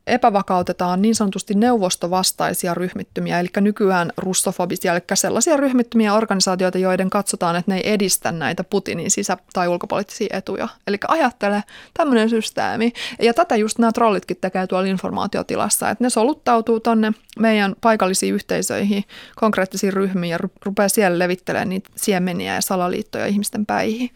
[0.06, 7.70] epävakautetaan niin sanotusti neuvostovastaisia ryhmittymiä, eli nykyään russofobisia, eli sellaisia ryhmittymiä organisaatioita, joiden katsotaan, että
[7.70, 10.68] ne ei edistä näitä Putinin sisä- tai ulkopoliittisia etuja.
[10.86, 12.92] Eli ajattele tämmöinen systeemi.
[13.22, 19.04] Ja tätä just nämä trollitkin tekee tuolla informaatiotilassa, että ne soluttautuu tonne meidän paikallisiin yhteisöihin,
[19.36, 24.10] konkreettisiin ryhmiin ja rupeaa siellä levittelemään niitä siemeniä ja salaliittoja ihmisten päihin.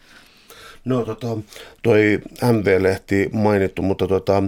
[0.85, 1.27] No tota,
[1.83, 2.19] toi
[2.51, 4.43] MV-lehti mainittu, mutta tota,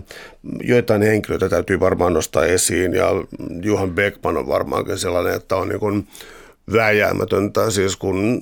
[0.64, 3.08] joitain henkilöitä täytyy varmaan nostaa esiin ja
[3.62, 6.08] Juhan Beckman on varmaankin sellainen, että on niin kuin
[6.74, 8.42] vääjäämätöntä, siis kun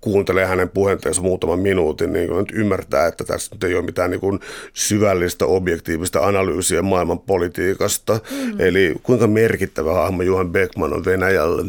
[0.00, 4.20] kuuntelee hänen puheenteensa muutaman minuutin, niin nyt ymmärtää, että tässä nyt ei ole mitään niin
[4.20, 4.40] kuin
[4.72, 8.12] syvällistä objektiivista analyysiä maailman politiikasta.
[8.30, 8.60] Mm.
[8.60, 11.64] Eli kuinka merkittävä hahmo Juhan Beckman on Venäjälle?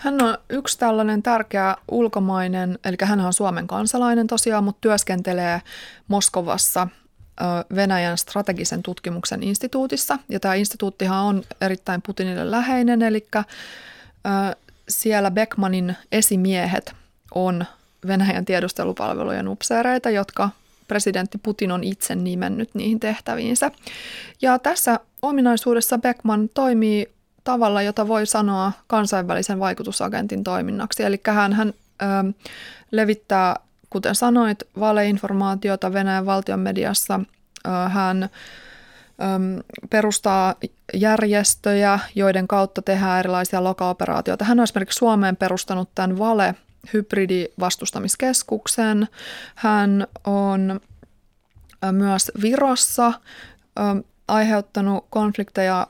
[0.00, 5.62] Hän on yksi tällainen tärkeä ulkomainen, eli hän on Suomen kansalainen tosiaan, mutta työskentelee
[6.08, 6.88] Moskovassa
[7.74, 10.18] Venäjän strategisen tutkimuksen instituutissa.
[10.28, 13.26] Ja tämä instituuttihan on erittäin Putinille läheinen, eli
[14.88, 16.94] siellä Beckmanin esimiehet
[17.34, 17.64] on
[18.06, 20.50] Venäjän tiedustelupalvelujen upseereita, jotka
[20.88, 23.70] presidentti Putin on itse nimennyt niihin tehtäviinsä.
[24.42, 27.10] Ja tässä ominaisuudessa Beckman toimii
[27.44, 31.02] tavalla, jota voi sanoa kansainvälisen vaikutusagentin toiminnaksi.
[31.02, 32.06] Eli hän, hän ö,
[32.90, 33.56] levittää,
[33.90, 37.20] kuten sanoit, valeinformaatiota Venäjän valtion mediassa.
[37.66, 38.28] Ö, hän ö,
[39.90, 40.54] perustaa
[40.94, 44.44] järjestöjä, joiden kautta tehdään erilaisia lokaoperaatioita.
[44.44, 46.54] Hän on esimerkiksi Suomeen perustanut tämän vale
[46.92, 49.08] hybridivastustamiskeskuksen.
[49.54, 50.80] Hän on
[51.92, 53.12] myös Virossa
[54.28, 55.86] aiheuttanut konflikteja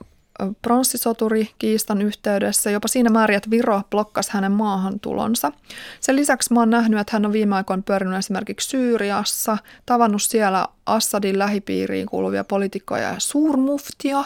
[0.62, 5.53] pronssisoturi kiistan yhteydessä, jopa siinä määrin, että Viro blokkasi hänen maahantulonsa.
[6.01, 10.66] Sen lisäksi mä oon nähnyt, että hän on viime aikoina pyörinyt esimerkiksi Syyriassa, tavannut siellä
[10.86, 14.24] Assadin lähipiiriin kuuluvia poliitikkoja ja suurmuftia.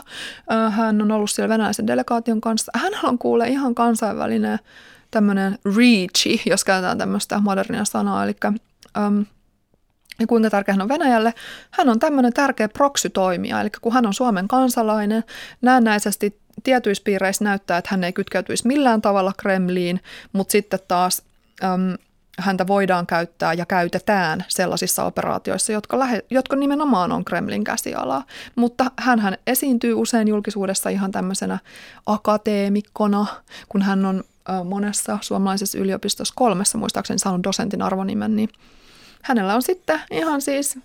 [0.70, 2.72] Hän on ollut siellä venäläisen delegaation kanssa.
[2.74, 4.58] Hän on kuule ihan kansainvälinen
[5.10, 8.36] tämmöinen reachi, jos käytetään tämmöistä modernia sanaa, eli
[9.06, 9.26] um,
[10.18, 11.34] ja kuinka tärkeä hän on Venäjälle.
[11.70, 15.24] Hän on tämmöinen tärkeä proksy-toimija, eli kun hän on Suomen kansalainen,
[15.62, 20.00] näennäisesti tietyissä piireissä näyttää, että hän ei kytkeytyisi millään tavalla Kremliin,
[20.32, 21.22] mutta sitten taas
[21.64, 21.96] äm,
[22.38, 28.24] häntä voidaan käyttää ja käytetään sellaisissa operaatioissa, jotka, lähe, jotka nimenomaan on Kremlin käsialaa.
[28.56, 31.58] Mutta hän esiintyy usein julkisuudessa ihan tämmöisenä
[32.06, 33.26] akateemikkona,
[33.68, 34.24] kun hän on
[34.64, 38.48] monessa suomalaisessa yliopistossa kolmessa muistaakseni saanut dosentin arvonimen, niin
[39.24, 40.78] hänellä on sitten ihan siis,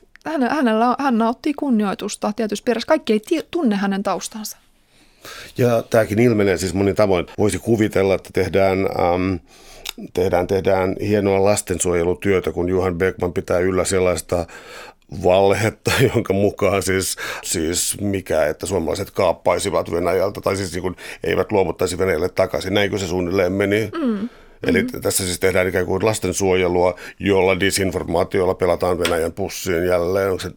[0.49, 2.87] hänellä, hän nauttii kunnioitusta tietysti piirissä.
[2.87, 4.57] Kaikki ei tunne hänen taustansa.
[5.57, 7.25] Ja tämäkin ilmenee siis monin tavoin.
[7.37, 8.79] Voisi kuvitella, että tehdään...
[8.79, 9.35] Ähm,
[10.13, 14.45] tehdään, tehdään hienoa lastensuojelutyötä, kun Juhan Beckman pitää yllä sellaista
[15.23, 21.51] valhetta, jonka mukaan siis, siis mikä, että suomalaiset kaappaisivat Venäjältä, tai siis niin kuin eivät
[21.51, 22.73] luovuttaisi Venäjälle takaisin.
[22.73, 23.91] Näinkö se suunnilleen meni?
[24.03, 24.29] Mm.
[24.67, 25.01] Eli mm-hmm.
[25.01, 30.31] tässä siis tehdään ikään kuin lastensuojelua, jolla disinformaatiolla pelataan Venäjän pussiin jälleen.
[30.31, 30.51] Onko se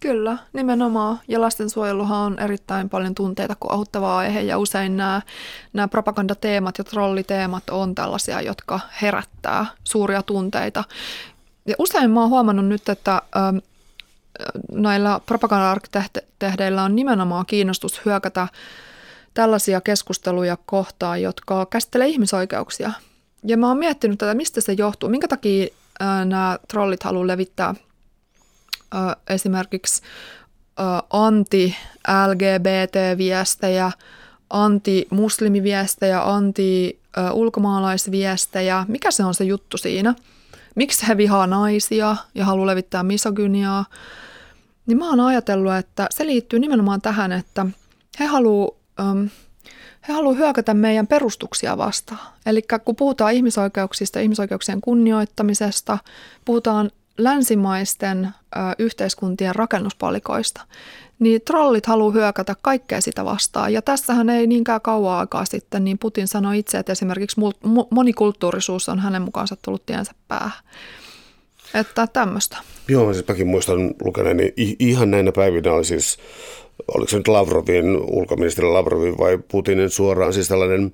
[0.00, 1.20] Kyllä, nimenomaan.
[1.28, 5.22] Ja lastensuojeluhan on erittäin paljon tunteita kuohuttava aihe ja usein nämä,
[5.72, 10.84] nämä propagandateemat ja trolliteemat on tällaisia, jotka herättää suuria tunteita.
[11.66, 13.22] Ja usein mä oon huomannut nyt, että
[14.72, 18.48] näillä propaganda-arkkitehdeillä on nimenomaan kiinnostus hyökätä
[19.34, 22.92] tällaisia keskusteluja kohtaan, jotka käsittelee ihmisoikeuksia.
[23.44, 25.66] Ja mä oon miettinyt tätä, mistä se johtuu, minkä takia
[26.24, 27.74] nämä trollit haluaa levittää
[29.28, 30.02] esimerkiksi
[31.10, 33.92] anti-LGBT-viestejä,
[34.50, 38.84] anti-muslimiviestejä, anti-ulkomaalaisviestejä.
[38.88, 40.14] Mikä se on se juttu siinä?
[40.74, 43.84] Miksi he vihaa naisia ja haluaa levittää misogyniaa?
[44.90, 47.66] niin mä oon ajatellut, että se liittyy nimenomaan tähän, että
[48.20, 48.70] he haluaa
[49.10, 49.28] um,
[50.08, 52.20] he haluaa hyökätä meidän perustuksia vastaan.
[52.46, 55.98] Eli kun puhutaan ihmisoikeuksista, ihmisoikeuksien kunnioittamisesta,
[56.44, 60.60] puhutaan länsimaisten ö, yhteiskuntien rakennuspalikoista,
[61.18, 63.72] niin trollit haluaa hyökätä kaikkea sitä vastaan.
[63.72, 67.40] Ja tässähän ei niinkään kauan aikaa sitten, niin Putin sanoi itse, että esimerkiksi
[67.90, 70.64] monikulttuurisuus on hänen mukaansa tullut tiensä päähän.
[71.74, 72.56] Että tämmöistä.
[72.88, 76.18] Joo, siis mäkin muistan lukeneeni ihan näinä päivinä oli siis,
[76.94, 80.92] oliko se nyt Lavrovin, ulkoministeri Lavrovin vai Putinin suoraan, siis tällainen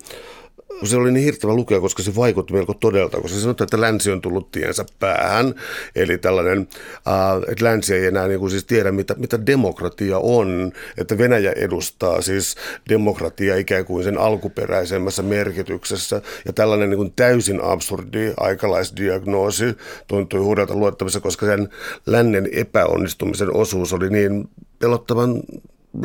[0.84, 4.10] se oli niin hirttävä lukea, koska se vaikutti melko todelta, koska se sanoi, että länsi
[4.10, 5.54] on tullut tiensä päähän.
[5.94, 6.68] Eli tällainen,
[7.08, 10.72] äh, että länsi ei enää niin kuin siis tiedä, mitä, mitä demokratia on.
[10.98, 12.56] Että Venäjä edustaa siis
[12.88, 16.22] demokratia ikään kuin sen alkuperäisemmässä merkityksessä.
[16.46, 19.64] Ja tällainen niin kuin täysin absurdi aikalaisdiagnoosi
[20.06, 21.68] tuntui huudelta luettavissa, koska sen
[22.06, 25.42] lännen epäonnistumisen osuus oli niin pelottavan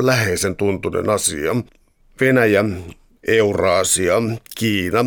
[0.02, 1.56] läheisen tuntunen asia.
[2.20, 2.64] Venäjä
[3.26, 4.14] Euraasia,
[4.54, 5.04] Kiina.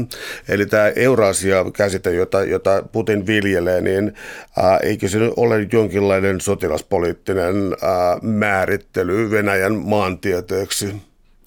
[0.50, 4.14] Eli tämä Euraasia-käsite, jota, jota Putin viljelee, niin
[4.58, 10.96] ää, eikö se ole jonkinlainen sotilaspoliittinen ää, määrittely Venäjän maantieteeksi?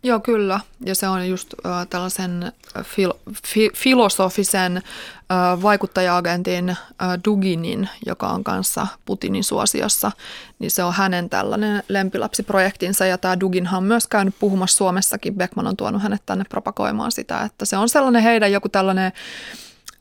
[0.02, 0.60] Joo, kyllä.
[0.86, 6.76] Ja se on just äh, tällaisen fil- fi- filosofisen äh, vaikuttaja-agentin äh,
[7.24, 10.12] Duginin, joka on kanssa Putinin suosiossa,
[10.58, 13.06] niin se on hänen tällainen lempilapsiprojektinsa.
[13.06, 15.34] Ja tämä Duginhan on myös käynyt puhumassa Suomessakin.
[15.34, 19.12] Beckman on tuonut hänet tänne propagoimaan sitä, että se on sellainen heidän joku tällainen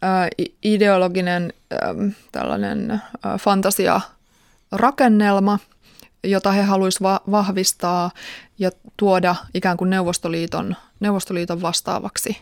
[0.03, 3.01] äh, ideologinen äh, tällainen äh,
[3.39, 4.01] fantasia
[4.71, 5.59] rakennelma,
[6.27, 8.11] jota he haluaisivat vahvistaa
[8.59, 12.37] ja tuoda ikään kuin Neuvostoliiton, Neuvostoliiton vastaavaksi,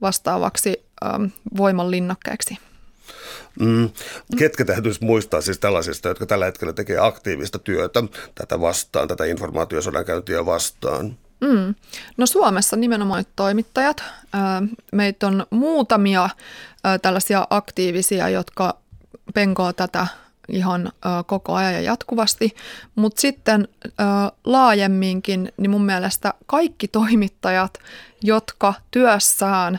[0.00, 1.24] vastaavaksi ähm,
[1.56, 2.58] voiman linnakkeeksi.
[3.60, 3.90] Mm.
[4.38, 8.02] Ketkä täytyisi muistaa siis tällaisista, jotka tällä hetkellä tekee aktiivista työtä
[8.34, 11.16] tätä vastaan, tätä informaatiosodankäyntiä vastaan?
[11.40, 11.74] Mm.
[12.16, 14.04] No Suomessa nimenomaan toimittajat.
[14.92, 16.30] Meitä on muutamia
[17.02, 18.78] tällaisia aktiivisia, jotka
[19.34, 20.06] penkoo tätä
[20.48, 20.92] ihan
[21.26, 22.54] koko ajan ja jatkuvasti.
[22.94, 23.68] Mutta sitten
[24.44, 27.78] laajemminkin, niin mun mielestä kaikki toimittajat,
[28.22, 29.78] jotka työssään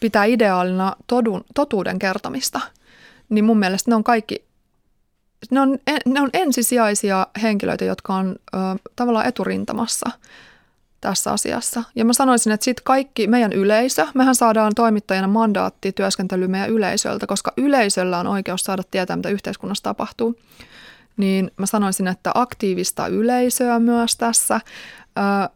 [0.00, 2.60] pitää ideaalina todun, totuuden kertomista,
[3.28, 4.44] niin mun mielestä ne on kaikki
[5.50, 8.36] ne on, ne on ensisijaisia henkilöitä, jotka on
[8.96, 10.10] tavallaan eturintamassa–
[11.02, 11.82] tässä asiassa.
[11.94, 17.26] Ja mä sanoisin, että sitten kaikki meidän yleisö, mehän saadaan toimittajana mandaatti työskentelyä meidän yleisöltä,
[17.26, 20.38] koska yleisöllä on oikeus saada tietää, mitä yhteiskunnassa tapahtuu.
[21.16, 24.60] Niin mä sanoisin, että aktiivista yleisöä myös tässä ö,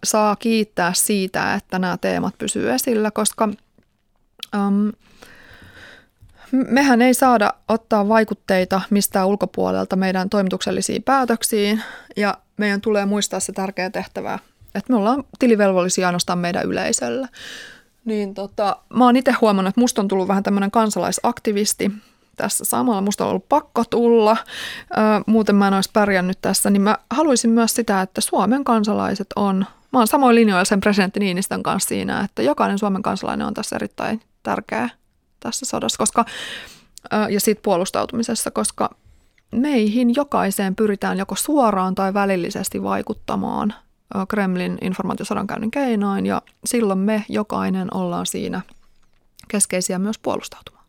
[0.05, 3.49] saa kiittää siitä, että nämä teemat pysyvät esillä, koska
[4.55, 4.93] äm,
[6.53, 11.83] mehän ei saada ottaa vaikutteita mistään ulkopuolelta meidän toimituksellisiin päätöksiin
[12.17, 14.39] ja meidän tulee muistaa se tärkeä tehtävä–
[14.77, 17.29] että me ollaan tilivelvollisia ainoastaan meidän yleisöllä.
[18.05, 21.93] Niin tota, mä oon itse huomannut, että musta on tullut vähän tämmöinen kansalaisaktivisti
[22.37, 23.01] tässä samalla.
[23.01, 24.37] Musta on ollut pakko tulla,
[25.27, 26.71] muuten mä en olisi pärjännyt tässä.
[26.71, 31.21] Niin mä haluaisin myös sitä, että Suomen kansalaiset on, mä oon samoin linjoilla sen presidentti
[31.21, 34.89] Niinistön kanssa siinä, että jokainen Suomen kansalainen on tässä erittäin tärkeä
[35.41, 36.25] tässä sodassa, koska,
[37.31, 38.91] ja siitä puolustautumisessa, koska
[39.53, 43.75] meihin jokaiseen pyritään joko suoraan tai välillisesti vaikuttamaan–
[44.29, 48.61] Kremlin informaatiosodankäynnin keinoin ja silloin me jokainen ollaan siinä
[49.49, 50.85] keskeisiä myös puolustautumaan.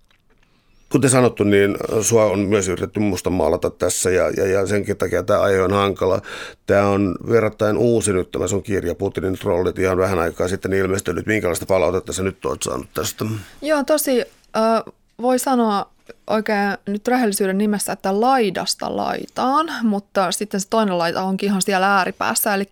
[0.89, 5.24] kuten sanottu, niin sua on myös yritetty musta maalata tässä ja, ja, ja senkin takia
[5.24, 6.22] tämä aihe on hankala.
[6.65, 11.26] Tämä on verrattain uusi nyt tämä sun kirja Putinin trollit ihan vähän aikaa sitten ilmestynyt.
[11.26, 13.26] Minkälaista palautetta sä nyt oot saanut tästä?
[13.61, 14.22] Joo, tosi
[14.57, 15.89] äh, voi sanoa
[16.28, 21.97] oikein nyt rehellisyyden nimessä, että laidasta laitaan, mutta sitten se toinen laita onkin ihan siellä
[21.97, 22.53] ääripäässä.
[22.53, 22.70] Eli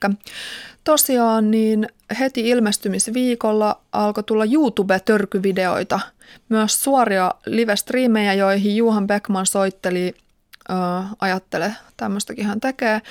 [0.83, 1.87] tosiaan niin
[2.19, 5.99] heti ilmestymisviikolla alkoi tulla YouTube-törkyvideoita,
[6.49, 10.15] myös suoria live-striimejä, joihin Juhan Beckman soitteli,
[10.69, 13.01] äh, ajattele, tämmöistäkin hän tekee,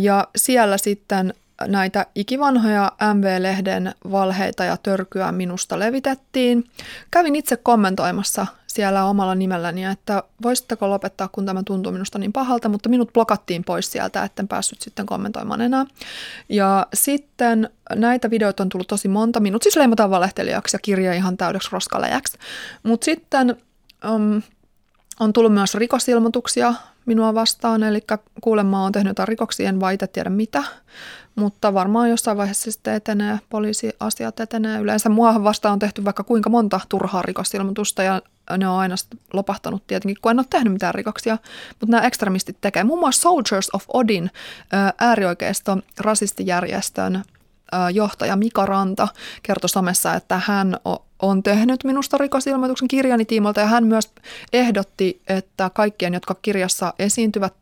[0.00, 1.34] ja siellä sitten
[1.66, 6.64] näitä ikivanhoja MV-lehden valheita ja törkyä minusta levitettiin.
[7.10, 12.68] Kävin itse kommentoimassa siellä omalla nimelläni, että voisitteko lopettaa, kun tämä tuntuu minusta niin pahalta,
[12.68, 15.86] mutta minut blokattiin pois sieltä, etten päässyt sitten kommentoimaan enää.
[16.48, 19.40] Ja sitten näitä videoita on tullut tosi monta.
[19.40, 22.38] Minut siis leimataan valehtelijaksi ja kirja ihan täydeksi roskaläjäksi.
[22.82, 23.56] Mutta sitten
[24.10, 24.42] um,
[25.20, 26.74] on tullut myös rikosilmoituksia
[27.06, 28.00] minua vastaan, eli
[28.40, 30.62] kuulemma on tehnyt jotain rikoksia, en vaan itse tiedä mitä,
[31.34, 34.80] mutta varmaan jossain vaiheessa sitten etenee, poliisiasiat etenee.
[34.80, 38.22] Yleensä mua vastaan on tehty vaikka kuinka monta turhaa rikosilmoitusta ja
[38.58, 38.94] ne on aina
[39.32, 41.38] lopahtanut tietenkin, kun en ole tehnyt mitään rikoksia,
[41.68, 42.84] mutta nämä ekstremistit tekee.
[42.84, 44.30] Muun muassa Soldiers of Odin,
[44.98, 47.22] äärioikeisto rasistijärjestön
[47.92, 49.08] johtaja Mika Ranta
[49.42, 50.76] kertoi somessa, että hän
[51.22, 54.12] on tehnyt minusta rikosilmoituksen kirjani tiimolta ja hän myös
[54.52, 57.54] ehdotti, että kaikkien, jotka kirjassa esiintyvät,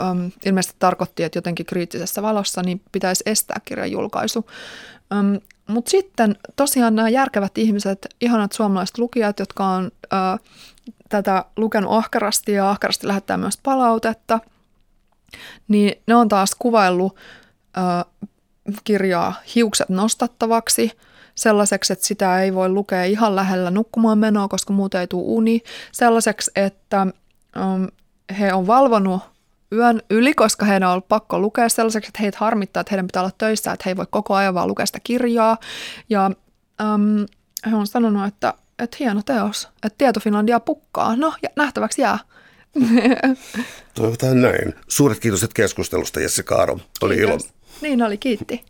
[0.00, 4.46] äm, ilmeisesti tarkoitti, että jotenkin kriittisessä valossa, niin pitäisi estää kirjan julkaisu.
[5.66, 10.16] Mutta sitten tosiaan nämä järkevät ihmiset, ihanat suomalaiset lukijat, jotka on ä,
[11.08, 14.40] tätä lukenut ahkerasti ja ahkerasti lähettää myös palautetta,
[15.68, 17.16] niin ne on taas kuvaillut
[18.84, 20.92] kirjaa hiukset nostattavaksi
[21.34, 25.60] sellaiseksi, että sitä ei voi lukea ihan lähellä nukkumaan menoa, koska muuten ei tule uni.
[25.92, 27.06] Sellaiseksi, että
[27.56, 27.88] um,
[28.38, 29.22] he on valvonut
[29.72, 33.22] yön yli, koska heidän on ollut pakko lukea sellaiseksi, että heitä harmittaa, että heidän pitää
[33.22, 35.58] olla töissä, että he ei voi koko ajan vaan lukea sitä kirjaa.
[36.08, 36.30] Ja
[36.94, 37.26] um,
[37.70, 41.16] he on sanonut, että, että hieno teos, että Tieto Finlandia pukkaa.
[41.16, 42.18] No, ja nähtäväksi jää.
[43.94, 44.74] Toivotaan näin.
[44.88, 46.78] Suuret kiitokset keskustelusta, Jesse Kaaro.
[47.02, 47.44] Oli Kiitos.
[47.44, 47.52] ilo.
[47.82, 48.64] Niin oli, kiitti.